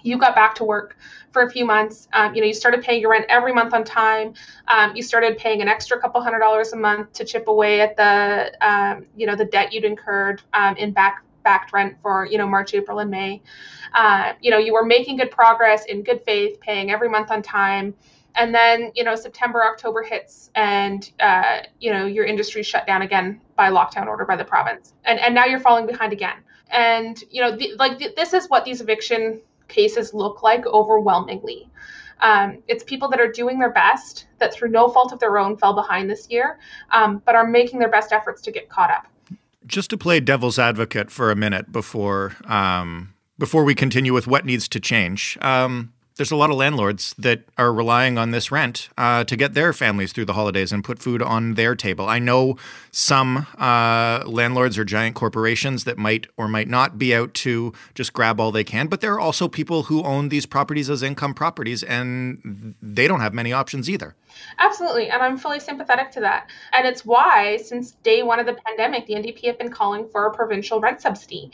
you 0.02 0.18
got 0.18 0.36
back 0.36 0.56
to 0.56 0.64
work 0.64 0.98
for 1.32 1.44
a 1.44 1.50
few 1.50 1.66
months. 1.66 2.08
Um, 2.14 2.34
you 2.36 2.42
know, 2.42 2.48
you 2.48 2.54
started 2.54 2.82
paying 2.82 3.02
your 3.02 3.12
rent 3.12 3.26
every 3.30 3.54
month 3.54 3.74
on 3.74 3.84
time. 3.84 4.34
Um, 4.68 4.96
you 4.96 5.04
started 5.04 5.38
paying 5.38 5.62
an 5.62 5.68
extra 5.68 6.00
couple 6.00 6.22
hundred 6.22 6.40
dollars 6.40 6.74
a 6.74 6.78
month 6.78 7.14
to 7.14 7.26
chip 7.26 7.48
away 7.48 7.82
at 7.82 7.96
the, 7.96 8.52
um, 8.62 9.06
you 9.16 9.28
know, 9.28 9.36
the 9.36 9.46
debt 9.46 9.74
you'd 9.74 9.86
incurred 9.86 10.42
um, 10.54 10.76
in 10.78 10.92
back 10.92 11.24
backed 11.48 11.72
rent 11.72 11.96
for 12.02 12.26
you 12.26 12.38
know 12.38 12.46
March, 12.46 12.74
April, 12.74 13.00
and 13.00 13.10
May. 13.10 13.42
Uh, 13.94 14.34
you 14.42 14.52
know, 14.52 14.58
you 14.58 14.74
were 14.74 14.84
making 14.86 15.16
good 15.16 15.32
progress 15.32 15.86
in 15.86 16.04
good 16.04 16.22
faith, 16.26 16.60
paying 16.60 16.92
every 16.92 17.08
month 17.08 17.32
on 17.32 17.42
time. 17.42 17.96
And 18.36 18.54
then, 18.54 18.92
you 18.94 19.04
know, 19.04 19.16
September, 19.16 19.64
October 19.64 20.04
hits, 20.04 20.52
and 20.56 21.10
uh, 21.20 21.60
you 21.80 21.92
know 21.92 22.06
your 22.06 22.26
industry 22.26 22.64
shut 22.64 22.86
down 22.86 23.02
again 23.02 23.42
by 23.56 23.70
lockdown 23.72 24.08
order 24.08 24.26
by 24.26 24.36
the 24.36 24.44
province, 24.44 24.94
and 25.06 25.20
and 25.20 25.34
now 25.34 25.46
you're 25.46 25.60
falling 25.60 25.88
behind 25.88 26.12
again. 26.14 26.38
And 26.70 27.18
you 27.32 27.42
know, 27.42 27.56
the, 27.56 27.74
like 27.80 27.98
this 28.16 28.34
is 28.34 28.48
what 28.50 28.66
these 28.66 28.82
eviction 28.82 29.42
cases 29.68 30.14
look 30.14 30.44
like 30.44 30.66
overwhelmingly. 30.66 31.70
Um, 32.20 32.64
it's 32.68 32.84
people 32.84 33.10
that 33.10 33.20
are 33.20 33.32
doing 33.32 33.60
their 33.60 33.72
best, 33.72 34.28
that 34.40 34.54
through 34.54 34.70
no 34.70 34.90
fault 34.90 35.14
of 35.14 35.20
their 35.20 35.38
own 35.38 35.58
fell 35.58 35.74
behind 35.74 36.10
this 36.10 36.28
year, 36.30 36.60
um, 36.92 37.22
but 37.26 37.36
are 37.36 37.46
making 37.46 37.80
their 37.80 37.92
best 37.92 38.12
efforts 38.12 38.42
to 38.44 38.52
get 38.52 38.70
caught 38.70 38.90
up. 38.90 39.08
Just 39.66 39.90
to 39.92 39.98
play 39.98 40.20
devil's 40.20 40.58
advocate 40.58 41.12
for 41.12 41.30
a 41.30 41.36
minute 41.36 41.72
before 41.72 42.36
um, 42.46 43.14
before 43.38 43.64
we 43.64 43.76
continue 43.76 44.14
with 44.14 44.26
what 44.26 44.46
needs 44.46 44.68
to 44.70 44.80
change. 44.80 45.38
Um, 45.42 45.94
there's 46.18 46.32
a 46.32 46.36
lot 46.36 46.50
of 46.50 46.56
landlords 46.58 47.16
that 47.18 47.44
are 47.58 47.72
relying 47.72 48.18
on 48.18 48.32
this 48.32 48.52
rent 48.52 48.90
uh, 48.98 49.24
to 49.24 49.36
get 49.36 49.54
their 49.54 49.72
families 49.72 50.12
through 50.12 50.26
the 50.26 50.34
holidays 50.34 50.72
and 50.72 50.84
put 50.84 51.00
food 51.00 51.22
on 51.22 51.54
their 51.54 51.76
table. 51.76 52.08
I 52.08 52.20
know 52.20 52.58
some 52.92 53.46
uh, 53.58 54.24
landlords 54.26 54.78
or 54.78 54.84
giant 54.84 55.16
corporations 55.16 55.84
that 55.86 55.98
might 55.98 56.28
or 56.36 56.48
might 56.48 56.68
not 56.68 56.98
be 56.98 57.16
out 57.16 57.34
to 57.36 57.74
just 57.94 58.14
grab 58.14 58.40
all 58.40 58.52
they 58.52 58.64
can, 58.64 58.88
but 58.88 59.02
there 59.02 59.14
are 59.14 59.20
also 59.20 59.48
people 59.48 59.84
who 59.84 60.04
own 60.04 60.30
these 60.30 60.46
properties 60.46 60.90
as 60.90 61.04
income 61.04 61.34
properties 61.34 61.84
and 61.84 62.76
they 62.82 63.08
don't 63.08 63.22
have 63.22 63.34
many 63.34 63.54
options 63.54 63.90
either. 63.90 64.16
Absolutely, 64.60 65.10
and 65.10 65.22
I'm 65.22 65.38
fully 65.38 65.60
sympathetic 65.60 66.12
to 66.12 66.20
that. 66.22 66.50
And 66.74 66.88
it's 66.88 67.06
why, 67.06 67.58
since 67.58 67.92
day 68.04 68.24
one 68.24 68.40
of 68.40 68.46
the 68.46 68.54
pandemic, 68.54 69.08
the 69.08 69.16
NDP 69.16 69.46
have 69.46 69.58
been 69.58 69.72
calling 69.72 70.08
for 70.10 70.26
a 70.28 70.34
provincial 70.34 70.80
rent 70.80 71.02
subsidy 71.02 71.52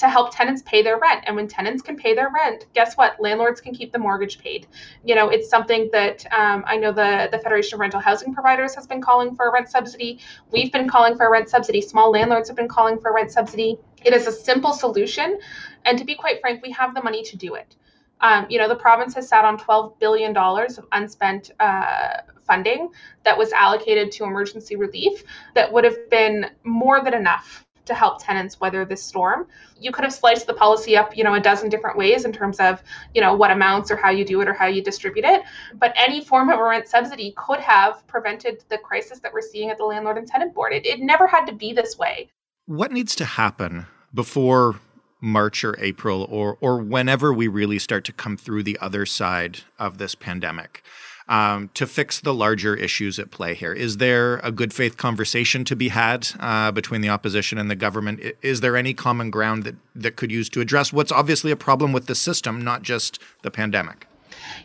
to 0.00 0.08
help 0.08 0.34
tenants 0.34 0.62
pay 0.62 0.82
their 0.82 0.98
rent. 0.98 1.24
And 1.26 1.36
when 1.36 1.46
tenants 1.46 1.82
can 1.82 1.96
pay 1.96 2.14
their 2.14 2.30
rent, 2.30 2.66
guess 2.74 2.96
what? 2.96 3.20
Landlords 3.20 3.60
can 3.60 3.74
keep 3.74 3.92
the 3.92 3.98
mortgage 3.98 4.38
paid. 4.38 4.66
You 5.04 5.14
know, 5.14 5.28
it's 5.28 5.48
something 5.48 5.90
that 5.92 6.24
um, 6.32 6.64
I 6.66 6.76
know 6.76 6.90
the, 6.90 7.28
the 7.30 7.38
Federation 7.38 7.76
of 7.76 7.80
Rental 7.80 8.00
Housing 8.00 8.32
Providers 8.32 8.74
has 8.74 8.86
been 8.86 9.02
calling 9.02 9.34
for 9.34 9.48
a 9.48 9.52
rent 9.52 9.68
subsidy. 9.68 10.18
We've 10.50 10.72
been 10.72 10.88
calling 10.88 11.16
for 11.16 11.26
a 11.26 11.30
rent 11.30 11.50
subsidy. 11.50 11.82
Small 11.82 12.10
landlords 12.10 12.48
have 12.48 12.56
been 12.56 12.68
calling 12.68 12.98
for 12.98 13.10
a 13.10 13.14
rent 13.14 13.30
subsidy. 13.30 13.78
It 14.02 14.14
is 14.14 14.26
a 14.26 14.32
simple 14.32 14.72
solution. 14.72 15.38
And 15.84 15.98
to 15.98 16.04
be 16.04 16.14
quite 16.14 16.40
frank, 16.40 16.62
we 16.62 16.70
have 16.72 16.94
the 16.94 17.02
money 17.02 17.22
to 17.24 17.36
do 17.36 17.54
it. 17.54 17.76
Um, 18.22 18.46
you 18.48 18.58
know, 18.58 18.68
the 18.68 18.76
province 18.76 19.14
has 19.14 19.28
sat 19.28 19.44
on 19.44 19.58
$12 19.58 19.98
billion 19.98 20.36
of 20.36 20.86
unspent 20.92 21.52
uh, 21.60 22.18
funding 22.46 22.90
that 23.24 23.36
was 23.36 23.52
allocated 23.52 24.12
to 24.12 24.24
emergency 24.24 24.76
relief 24.76 25.24
that 25.54 25.70
would 25.72 25.84
have 25.84 26.10
been 26.10 26.46
more 26.64 27.02
than 27.02 27.14
enough 27.14 27.66
to 27.90 27.94
help 27.94 28.22
tenants 28.22 28.60
weather 28.60 28.84
this 28.84 29.02
storm. 29.02 29.46
You 29.78 29.92
could 29.92 30.04
have 30.04 30.12
sliced 30.12 30.46
the 30.46 30.54
policy 30.54 30.96
up, 30.96 31.16
you 31.16 31.24
know, 31.24 31.34
a 31.34 31.40
dozen 31.40 31.68
different 31.68 31.98
ways 31.98 32.24
in 32.24 32.32
terms 32.32 32.58
of, 32.60 32.82
you 33.14 33.20
know, 33.20 33.34
what 33.34 33.50
amounts 33.50 33.90
or 33.90 33.96
how 33.96 34.10
you 34.10 34.24
do 34.24 34.40
it 34.40 34.48
or 34.48 34.54
how 34.54 34.66
you 34.66 34.82
distribute 34.82 35.24
it. 35.24 35.42
But 35.74 35.92
any 35.96 36.24
form 36.24 36.48
of 36.48 36.58
a 36.58 36.62
rent 36.62 36.88
subsidy 36.88 37.34
could 37.36 37.60
have 37.60 38.06
prevented 38.06 38.64
the 38.68 38.78
crisis 38.78 39.18
that 39.20 39.32
we're 39.32 39.42
seeing 39.42 39.70
at 39.70 39.78
the 39.78 39.84
landlord 39.84 40.18
and 40.18 40.26
tenant 40.26 40.54
board. 40.54 40.72
It, 40.72 40.86
it 40.86 41.00
never 41.00 41.26
had 41.26 41.44
to 41.46 41.52
be 41.52 41.72
this 41.72 41.98
way. 41.98 42.30
What 42.66 42.92
needs 42.92 43.14
to 43.16 43.24
happen 43.24 43.86
before 44.14 44.76
March 45.20 45.64
or 45.64 45.76
April 45.80 46.26
or 46.30 46.56
or 46.60 46.78
whenever 46.78 47.32
we 47.32 47.48
really 47.48 47.78
start 47.78 48.04
to 48.04 48.12
come 48.12 48.36
through 48.36 48.62
the 48.62 48.78
other 48.80 49.04
side 49.04 49.60
of 49.78 49.98
this 49.98 50.14
pandemic? 50.14 50.82
Um, 51.30 51.70
to 51.74 51.86
fix 51.86 52.20
the 52.20 52.34
larger 52.34 52.74
issues 52.74 53.18
at 53.18 53.30
play 53.30 53.54
here? 53.54 53.72
Is 53.72 53.96
there 53.96 54.38
a 54.38 54.50
good 54.50 54.74
faith 54.74 54.96
conversation 54.96 55.64
to 55.64 55.76
be 55.76 55.88
had 55.88 56.28
uh, 56.40 56.72
between 56.72 57.00
the 57.00 57.08
opposition 57.08 57.56
and 57.56 57.70
the 57.70 57.76
government? 57.76 58.20
Is 58.42 58.60
there 58.60 58.76
any 58.76 58.92
common 58.92 59.30
ground 59.30 59.62
that, 59.62 59.76
that 59.94 60.16
could 60.16 60.32
use 60.32 60.48
to 60.50 60.60
address 60.60 60.92
what's 60.92 61.12
obviously 61.12 61.52
a 61.52 61.56
problem 61.56 61.92
with 61.92 62.06
the 62.06 62.16
system, 62.16 62.62
not 62.62 62.82
just 62.82 63.20
the 63.42 63.50
pandemic? 63.50 64.06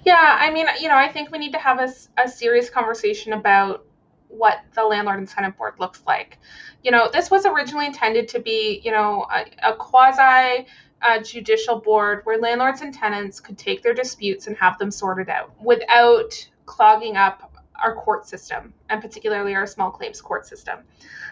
Yeah, 0.03 0.37
I 0.39 0.51
mean, 0.51 0.65
you 0.81 0.87
know, 0.87 0.97
I 0.97 1.11
think 1.11 1.31
we 1.31 1.37
need 1.37 1.53
to 1.53 1.59
have 1.59 1.79
a, 1.79 1.93
a 2.17 2.27
serious 2.27 2.69
conversation 2.69 3.33
about 3.33 3.85
what 4.27 4.59
the 4.73 4.83
landlord 4.83 5.19
and 5.19 5.27
tenant 5.27 5.57
board 5.57 5.75
looks 5.79 6.01
like. 6.07 6.39
You 6.83 6.91
know, 6.91 7.09
this 7.13 7.29
was 7.29 7.45
originally 7.45 7.85
intended 7.85 8.27
to 8.29 8.39
be, 8.39 8.81
you 8.83 8.91
know, 8.91 9.27
a, 9.31 9.71
a 9.71 9.75
quasi 9.75 10.65
uh, 11.03 11.21
judicial 11.21 11.79
board 11.79 12.21
where 12.23 12.39
landlords 12.39 12.81
and 12.81 12.91
tenants 12.91 13.39
could 13.39 13.57
take 13.57 13.83
their 13.83 13.93
disputes 13.93 14.47
and 14.47 14.57
have 14.57 14.79
them 14.79 14.89
sorted 14.89 15.29
out 15.29 15.51
without 15.63 16.47
clogging 16.65 17.17
up 17.17 17.51
our 17.81 17.95
court 17.95 18.27
system 18.27 18.73
and 18.89 19.01
particularly 19.01 19.53
our 19.55 19.67
small 19.67 19.91
claims 19.91 20.21
court 20.21 20.45
system. 20.47 20.79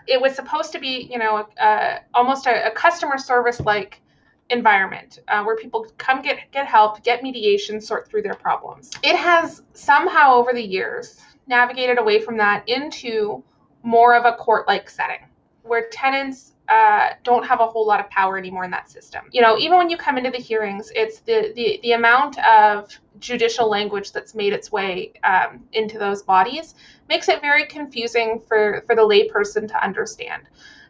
It 0.07 0.19
was 0.21 0.35
supposed 0.35 0.71
to 0.73 0.79
be, 0.79 1.07
you 1.09 1.17
know, 1.17 1.47
uh, 1.59 1.99
almost 2.13 2.45
a, 2.47 2.67
a, 2.67 2.71
customer 2.71 3.17
service 3.17 3.59
like 3.61 4.01
environment 4.49 5.19
uh, 5.27 5.43
where 5.43 5.55
people 5.55 5.87
come 5.97 6.21
get 6.21 6.51
get 6.51 6.65
help, 6.65 7.03
get 7.03 7.23
mediation, 7.23 7.79
sort 7.79 8.09
through 8.09 8.23
their 8.23 8.33
problems. 8.33 8.91
It 9.03 9.15
has 9.15 9.63
somehow 9.73 10.33
over 10.35 10.53
the 10.53 10.61
years 10.61 11.19
navigated 11.47 11.97
away 11.97 12.19
from 12.19 12.37
that 12.37 12.67
into 12.67 13.43
more 13.83 14.15
of 14.15 14.25
a 14.25 14.35
court 14.35 14.67
like 14.67 14.89
setting 14.89 15.19
where 15.63 15.87
tenants 15.89 16.52
uh, 16.69 17.09
don't 17.23 17.45
have 17.45 17.59
a 17.59 17.67
whole 17.67 17.85
lot 17.85 17.99
of 17.99 18.09
power 18.09 18.37
anymore 18.37 18.63
in 18.63 18.71
that 18.71 18.89
system. 18.89 19.25
You 19.31 19.41
know, 19.41 19.57
even 19.57 19.77
when 19.77 19.89
you 19.89 19.97
come 19.97 20.17
into 20.17 20.31
the 20.31 20.37
hearings, 20.37 20.91
it's 20.95 21.19
the 21.19 21.51
the, 21.55 21.79
the 21.83 21.91
amount 21.91 22.37
of 22.39 22.89
judicial 23.19 23.69
language 23.69 24.11
that's 24.11 24.33
made 24.33 24.53
its 24.53 24.71
way 24.71 25.13
um, 25.23 25.63
into 25.73 25.99
those 25.99 26.23
bodies 26.23 26.75
makes 27.09 27.27
it 27.29 27.41
very 27.41 27.65
confusing 27.65 28.41
for 28.47 28.83
for 28.87 28.95
the 28.95 29.01
layperson 29.01 29.67
to 29.67 29.83
understand. 29.83 30.43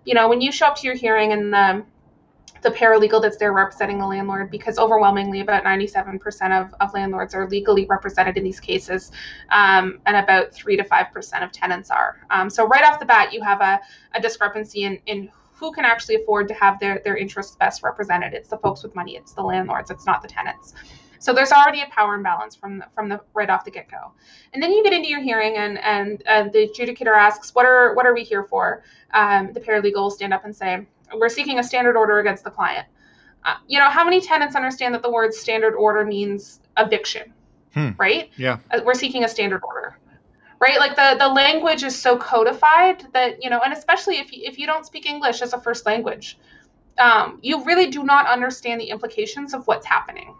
You 0.06 0.14
know, 0.14 0.30
when 0.30 0.42
you 0.42 0.52
show 0.52 0.68
up 0.68 0.76
to 0.78 0.88
your 0.88 0.96
hearing 0.96 1.32
and 1.32 1.54
the 1.54 1.84
the 2.62 2.70
paralegal 2.70 3.22
that's 3.22 3.36
there 3.38 3.52
representing 3.52 4.00
the 4.00 4.08
landlord 4.08 4.50
because 4.50 4.80
overwhelmingly 4.80 5.42
about 5.42 5.66
97% 5.66 6.62
of, 6.62 6.74
of 6.80 6.94
landlords 6.94 7.36
are 7.36 7.46
legally 7.50 7.86
represented 7.86 8.38
in 8.38 8.44
these 8.46 8.62
cases 8.62 9.12
um, 9.50 10.00
and 10.06 10.16
about 10.16 10.54
3 10.54 10.78
to 10.78 10.84
5% 10.86 11.44
of 11.44 11.52
tenants 11.52 11.92
are 11.92 12.26
um, 12.30 12.50
so 12.50 12.66
right 12.66 12.86
off 12.86 13.00
the 13.00 13.06
bat 13.06 13.34
you 13.34 13.42
have 13.42 13.60
a, 13.60 13.82
a 14.16 14.22
discrepancy 14.22 14.84
in, 14.84 14.98
in 15.06 15.30
who 15.63 15.73
can 15.73 15.86
actually 15.86 16.15
afford 16.15 16.47
to 16.47 16.54
have 16.54 16.80
their, 16.80 17.02
their 17.04 17.15
interests 17.15 17.56
best 17.56 17.84
represented 17.84 18.34
it's 18.34 18.49
the 18.49 18.58
folks 18.58 18.84
with 18.84 18.93
money 18.95 19.15
it's 19.15 19.34
the 19.34 19.41
landlords 19.41 19.89
it's 19.89 20.06
not 20.06 20.21
the 20.21 20.28
tenants 20.28 20.73
so 21.19 21.32
there's 21.32 21.54
already 21.54 21.82
a 21.82 21.88
power 21.88 22.15
imbalance 22.15 22.54
from 22.54 22.80
the, 22.80 22.88
from 22.93 23.08
the 23.08 23.21
right 23.34 23.49
off 23.49 23.63
the 23.63 23.71
get 23.71 23.89
go, 23.89 24.12
and 24.52 24.62
then 24.62 24.73
you 24.73 24.84
get 24.84 24.91
into 24.91 25.08
your 25.08 25.21
hearing, 25.21 25.56
and 25.56 25.80
and 25.80 26.21
uh, 26.28 26.49
the 26.49 26.67
adjudicator 26.67 27.17
asks, 27.17 27.56
"What 27.56 27.65
are 27.65 27.95
what 27.95 28.06
are 28.06 28.13
we 28.13 28.26
here 28.26 28.43
for?" 28.43 28.84
Um, 29.13 29.54
the 29.54 29.62
paralegal 29.62 29.95
will 29.95 30.12
stand 30.12 30.34
up 30.34 30.43
and 30.43 30.54
say, 30.54 30.86
we're 31.15 31.30
seeking 31.30 31.60
a 31.60 31.63
standard 31.63 31.95
order 31.95 32.19
against 32.19 32.43
the 32.43 32.52
client. 32.52 32.88
Uh, 33.45 33.56
you 33.67 33.80
know, 33.80 33.89
how 33.89 34.04
many 34.04 34.21
tenants 34.21 34.56
understand 34.56 34.93
that 34.93 35.02
the 35.02 35.12
word 35.12 35.34
standard 35.34 35.76
order 35.76 36.06
means 36.06 36.62
eviction, 36.78 37.34
hmm. 37.73 37.89
right? 37.97 38.32
Yeah. 38.38 38.60
Uh, 38.71 38.82
we're 38.86 38.93
seeking 38.93 39.23
a 39.23 39.28
standard 39.28 39.62
order, 39.63 39.97
right? 40.63 40.80
Like 40.80 40.95
the, 40.95 41.17
the 41.19 41.28
language 41.28 41.84
is 41.84 42.02
so 42.02 42.17
codified 42.17 43.06
that, 43.12 43.43
you 43.43 43.49
know, 43.49 43.60
and 43.60 43.73
especially 43.73 44.15
if 44.19 44.32
you, 44.32 44.43
if 44.45 44.58
you 44.58 44.65
don't 44.65 44.86
speak 44.86 45.06
English 45.06 45.41
as 45.41 45.52
a 45.52 45.60
first 45.60 45.86
language, 45.86 46.39
um, 46.97 47.39
you 47.41 47.65
really 47.65 47.88
do 47.88 48.04
not 48.04 48.28
understand 48.28 48.80
the 48.80 48.86
implications 48.86 49.54
of 49.54 49.67
what's 49.67 49.86
happening. 49.86 50.34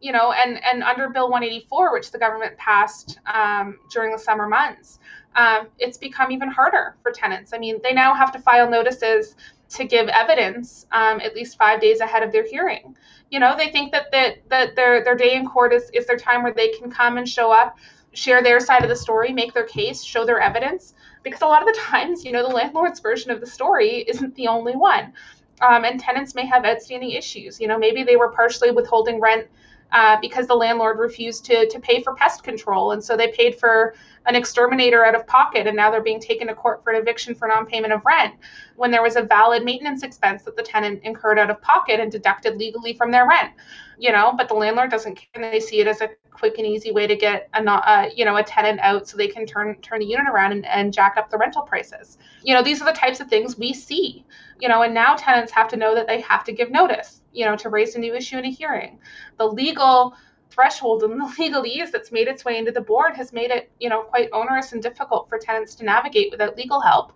You 0.00 0.12
know, 0.12 0.32
and, 0.32 0.62
and 0.62 0.82
under 0.82 1.08
Bill 1.08 1.30
184, 1.30 1.94
which 1.94 2.12
the 2.12 2.18
government 2.18 2.58
passed 2.58 3.18
um, 3.24 3.78
during 3.90 4.12
the 4.12 4.18
summer 4.18 4.46
months, 4.46 4.98
um, 5.34 5.68
it's 5.78 5.96
become 5.96 6.30
even 6.30 6.50
harder 6.50 6.96
for 7.02 7.10
tenants. 7.10 7.54
I 7.54 7.58
mean, 7.58 7.80
they 7.82 7.94
now 7.94 8.12
have 8.12 8.32
to 8.32 8.38
file 8.38 8.68
notices 8.68 9.34
to 9.70 9.84
give 9.86 10.08
evidence 10.08 10.84
um, 10.92 11.20
at 11.20 11.34
least 11.34 11.56
five 11.56 11.80
days 11.80 12.00
ahead 12.00 12.22
of 12.22 12.32
their 12.32 12.46
hearing. 12.46 12.94
You 13.30 13.40
know, 13.40 13.56
they 13.56 13.70
think 13.70 13.92
that 13.92 14.12
that, 14.12 14.46
that 14.50 14.76
their 14.76 15.02
their 15.02 15.16
day 15.16 15.34
in 15.34 15.46
court 15.46 15.72
is, 15.72 15.90
is 15.94 16.06
their 16.06 16.18
time 16.18 16.42
where 16.42 16.52
they 16.52 16.68
can 16.68 16.90
come 16.90 17.16
and 17.16 17.26
show 17.26 17.50
up, 17.50 17.78
share 18.14 18.42
their 18.42 18.60
side 18.60 18.82
of 18.82 18.88
the 18.88 18.96
story, 18.96 19.32
make 19.32 19.52
their 19.52 19.66
case, 19.66 20.02
show 20.02 20.24
their 20.24 20.40
evidence. 20.40 20.94
Because 21.22 21.42
a 21.42 21.46
lot 21.46 21.66
of 21.66 21.74
the 21.74 21.80
times, 21.80 22.24
you 22.24 22.32
know, 22.32 22.46
the 22.46 22.54
landlord's 22.54 23.00
version 23.00 23.30
of 23.30 23.40
the 23.40 23.46
story 23.46 24.04
isn't 24.08 24.34
the 24.34 24.48
only 24.48 24.76
one. 24.76 25.12
Um, 25.60 25.84
and 25.84 26.00
tenants 26.00 26.34
may 26.34 26.46
have 26.46 26.64
outstanding 26.64 27.10
issues. 27.10 27.60
You 27.60 27.68
know, 27.68 27.78
maybe 27.78 28.02
they 28.02 28.16
were 28.16 28.30
partially 28.30 28.70
withholding 28.70 29.20
rent 29.20 29.46
uh, 29.92 30.18
because 30.20 30.46
the 30.46 30.54
landlord 30.54 30.98
refused 30.98 31.44
to, 31.46 31.68
to 31.68 31.78
pay 31.78 32.02
for 32.02 32.14
pest 32.14 32.42
control. 32.42 32.92
And 32.92 33.02
so 33.02 33.16
they 33.16 33.28
paid 33.28 33.58
for 33.58 33.94
an 34.26 34.34
exterminator 34.34 35.04
out 35.04 35.14
of 35.14 35.26
pocket 35.26 35.66
and 35.66 35.76
now 35.76 35.90
they're 35.90 36.02
being 36.02 36.20
taken 36.20 36.48
to 36.48 36.54
court 36.54 36.82
for 36.82 36.92
an 36.92 37.00
eviction 37.00 37.34
for 37.34 37.48
non-payment 37.48 37.92
of 37.92 38.04
rent 38.04 38.34
when 38.76 38.90
there 38.90 39.02
was 39.02 39.16
a 39.16 39.22
valid 39.22 39.64
maintenance 39.64 40.02
expense 40.02 40.42
that 40.42 40.56
the 40.56 40.62
tenant 40.62 41.02
incurred 41.02 41.38
out 41.38 41.50
of 41.50 41.60
pocket 41.60 42.00
and 42.00 42.10
deducted 42.10 42.56
legally 42.56 42.94
from 42.94 43.10
their 43.10 43.28
rent. 43.28 43.52
You 43.98 44.12
know 44.12 44.34
but 44.36 44.48
the 44.48 44.54
landlord 44.54 44.90
doesn't 44.90 45.14
care 45.14 45.28
and 45.34 45.44
they 45.44 45.60
see 45.60 45.80
it 45.80 45.86
as 45.86 46.00
a 46.00 46.10
quick 46.32 46.58
and 46.58 46.66
easy 46.66 46.90
way 46.90 47.06
to 47.06 47.16
get 47.16 47.48
a 47.54 47.62
uh, 47.62 48.10
you 48.14 48.24
know 48.24 48.36
a 48.36 48.42
tenant 48.42 48.80
out 48.80 49.08
so 49.08 49.16
they 49.16 49.28
can 49.28 49.46
turn 49.46 49.76
turn 49.82 50.00
the 50.00 50.06
unit 50.06 50.26
around 50.28 50.52
and, 50.52 50.66
and 50.66 50.92
jack 50.92 51.16
up 51.16 51.30
the 51.30 51.38
rental 51.38 51.62
prices. 51.62 52.18
You 52.42 52.54
know 52.54 52.62
these 52.62 52.82
are 52.82 52.86
the 52.86 52.98
types 52.98 53.20
of 53.20 53.28
things 53.28 53.56
we 53.56 53.72
see 53.72 54.24
you 54.60 54.68
know 54.68 54.82
and 54.82 54.92
now 54.92 55.14
tenants 55.14 55.52
have 55.52 55.68
to 55.68 55.76
know 55.76 55.94
that 55.94 56.06
they 56.06 56.20
have 56.22 56.44
to 56.44 56.52
give 56.52 56.70
notice 56.70 57.22
you 57.32 57.44
know 57.44 57.56
to 57.56 57.68
raise 57.68 57.94
a 57.94 57.98
new 57.98 58.14
issue 58.14 58.38
in 58.38 58.44
a 58.44 58.50
hearing. 58.50 58.98
The 59.38 59.46
legal 59.46 60.14
threshold 60.54 61.02
and 61.02 61.20
the 61.20 61.24
legalese 61.38 61.90
that's 61.90 62.12
made 62.12 62.28
its 62.28 62.44
way 62.44 62.58
into 62.58 62.70
the 62.70 62.80
board 62.80 63.16
has 63.16 63.32
made 63.32 63.50
it, 63.50 63.70
you 63.80 63.88
know, 63.88 64.02
quite 64.02 64.28
onerous 64.32 64.72
and 64.72 64.82
difficult 64.82 65.28
for 65.28 65.38
tenants 65.38 65.74
to 65.76 65.84
navigate 65.84 66.30
without 66.30 66.56
legal 66.56 66.80
help. 66.80 67.12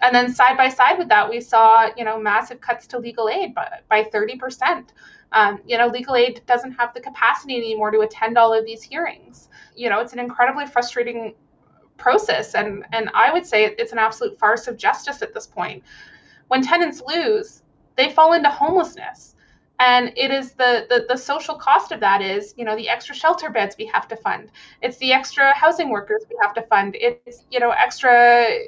And 0.00 0.14
then 0.14 0.34
side 0.34 0.56
by 0.56 0.68
side 0.68 0.98
with 0.98 1.08
that, 1.08 1.30
we 1.30 1.40
saw, 1.40 1.88
you 1.96 2.04
know, 2.04 2.18
massive 2.18 2.60
cuts 2.60 2.88
to 2.88 2.98
legal 2.98 3.28
aid 3.28 3.54
by, 3.54 3.68
by 3.88 4.02
30%. 4.02 4.88
Um, 5.30 5.60
you 5.64 5.78
know, 5.78 5.86
legal 5.86 6.16
aid 6.16 6.42
doesn't 6.46 6.72
have 6.72 6.92
the 6.92 7.00
capacity 7.00 7.56
anymore 7.56 7.92
to 7.92 8.00
attend 8.00 8.36
all 8.36 8.52
of 8.52 8.66
these 8.66 8.82
hearings. 8.82 9.48
You 9.76 9.88
know, 9.88 10.00
it's 10.00 10.12
an 10.12 10.18
incredibly 10.18 10.66
frustrating 10.66 11.34
process. 11.96 12.54
And, 12.54 12.84
and 12.92 13.10
I 13.14 13.32
would 13.32 13.46
say 13.46 13.64
it's 13.64 13.92
an 13.92 13.98
absolute 13.98 14.38
farce 14.38 14.66
of 14.66 14.76
justice 14.76 15.22
at 15.22 15.32
this 15.32 15.46
point. 15.46 15.84
When 16.48 16.62
tenants 16.62 17.00
lose, 17.06 17.62
they 17.96 18.10
fall 18.10 18.32
into 18.32 18.50
homelessness 18.50 19.36
and 19.82 20.12
it 20.16 20.30
is 20.30 20.52
the, 20.52 20.86
the 20.88 21.06
the 21.08 21.16
social 21.16 21.56
cost 21.56 21.90
of 21.90 21.98
that 22.00 22.22
is 22.22 22.54
you 22.56 22.64
know 22.64 22.76
the 22.76 22.88
extra 22.88 23.14
shelter 23.14 23.50
beds 23.50 23.74
we 23.78 23.86
have 23.86 24.06
to 24.08 24.16
fund. 24.16 24.50
It's 24.80 24.96
the 24.98 25.12
extra 25.12 25.52
housing 25.54 25.88
workers 25.88 26.22
we 26.30 26.36
have 26.40 26.54
to 26.54 26.62
fund. 26.62 26.96
It's 27.00 27.44
you 27.50 27.58
know 27.58 27.70
extra 27.70 28.58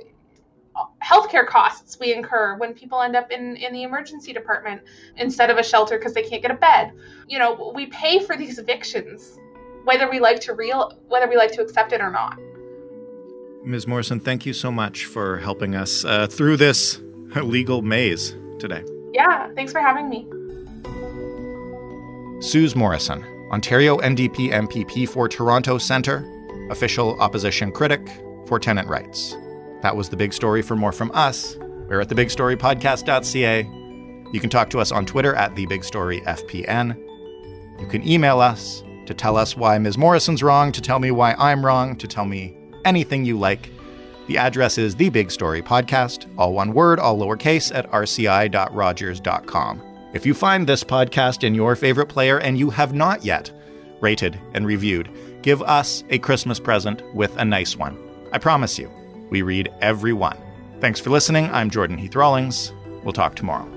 healthcare 1.00 1.46
costs 1.46 1.98
we 2.00 2.12
incur 2.12 2.56
when 2.58 2.74
people 2.74 3.00
end 3.00 3.14
up 3.14 3.30
in 3.30 3.56
in 3.56 3.72
the 3.72 3.84
emergency 3.84 4.32
department 4.32 4.82
instead 5.16 5.50
of 5.50 5.56
a 5.56 5.62
shelter 5.62 5.98
because 5.98 6.14
they 6.14 6.22
can't 6.22 6.42
get 6.42 6.50
a 6.50 6.54
bed. 6.54 6.92
You 7.28 7.38
know 7.38 7.72
we 7.74 7.86
pay 7.86 8.18
for 8.18 8.36
these 8.36 8.58
evictions 8.58 9.38
whether 9.84 10.10
we 10.10 10.18
like 10.18 10.40
to 10.40 10.54
real 10.54 10.98
whether 11.06 11.28
we 11.28 11.36
like 11.36 11.52
to 11.52 11.62
accept 11.62 11.92
it 11.92 12.00
or 12.00 12.10
not. 12.10 12.36
Ms. 13.62 13.86
Morrison 13.86 14.18
thank 14.18 14.44
you 14.46 14.52
so 14.52 14.72
much 14.72 15.04
for 15.04 15.38
helping 15.38 15.76
us 15.76 16.04
uh, 16.04 16.26
through 16.26 16.56
this 16.56 16.98
legal 17.36 17.82
maze 17.82 18.34
today. 18.58 18.82
Yeah 19.12 19.52
thanks 19.54 19.70
for 19.70 19.80
having 19.80 20.08
me 20.08 20.26
Suze 22.44 22.76
Morrison, 22.76 23.24
Ontario 23.50 23.96
NDP 23.96 24.50
MPP 24.50 25.08
for 25.08 25.30
Toronto 25.30 25.78
Centre, 25.78 26.28
official 26.68 27.18
opposition 27.18 27.72
critic 27.72 28.06
for 28.46 28.60
tenant 28.60 28.86
rights. 28.86 29.34
That 29.80 29.96
was 29.96 30.10
the 30.10 30.18
big 30.18 30.34
story. 30.34 30.60
For 30.60 30.76
more 30.76 30.92
from 30.92 31.10
us, 31.14 31.56
we're 31.88 32.02
at 32.02 32.08
thebigstorypodcast.ca. 32.08 33.62
You 34.30 34.40
can 34.40 34.50
talk 34.50 34.68
to 34.70 34.78
us 34.78 34.92
on 34.92 35.06
Twitter 35.06 35.34
at 35.34 35.54
thebigstoryfpn. 35.54 37.80
You 37.80 37.86
can 37.86 38.06
email 38.06 38.40
us 38.40 38.84
to 39.06 39.14
tell 39.14 39.38
us 39.38 39.56
why 39.56 39.78
Ms. 39.78 39.96
Morrison's 39.96 40.42
wrong, 40.42 40.70
to 40.72 40.82
tell 40.82 40.98
me 40.98 41.10
why 41.10 41.32
I'm 41.38 41.64
wrong, 41.64 41.96
to 41.96 42.06
tell 42.06 42.26
me 42.26 42.58
anything 42.84 43.24
you 43.24 43.38
like. 43.38 43.70
The 44.26 44.36
address 44.36 44.76
is 44.76 44.94
The 44.94 45.08
Big 45.08 45.30
Story 45.30 45.62
Podcast, 45.62 46.26
all 46.36 46.52
one 46.52 46.74
word, 46.74 47.00
all 47.00 47.16
lowercase, 47.16 47.74
at 47.74 47.90
rci.rogers.com. 47.90 49.93
If 50.14 50.24
you 50.24 50.32
find 50.32 50.64
this 50.64 50.84
podcast 50.84 51.42
in 51.42 51.56
your 51.56 51.74
favorite 51.74 52.06
player 52.06 52.38
and 52.38 52.56
you 52.56 52.70
have 52.70 52.94
not 52.94 53.24
yet 53.24 53.50
rated 54.00 54.38
and 54.54 54.64
reviewed, 54.64 55.10
give 55.42 55.60
us 55.62 56.04
a 56.08 56.20
Christmas 56.20 56.60
present 56.60 57.02
with 57.16 57.36
a 57.36 57.44
nice 57.44 57.76
one. 57.76 57.98
I 58.30 58.38
promise 58.38 58.78
you, 58.78 58.88
we 59.30 59.42
read 59.42 59.72
every 59.80 60.12
one. 60.12 60.38
Thanks 60.80 61.00
for 61.00 61.10
listening. 61.10 61.50
I'm 61.50 61.68
Jordan 61.68 61.98
Heath 61.98 62.14
Rawlings. 62.14 62.72
We'll 63.02 63.12
talk 63.12 63.34
tomorrow. 63.34 63.73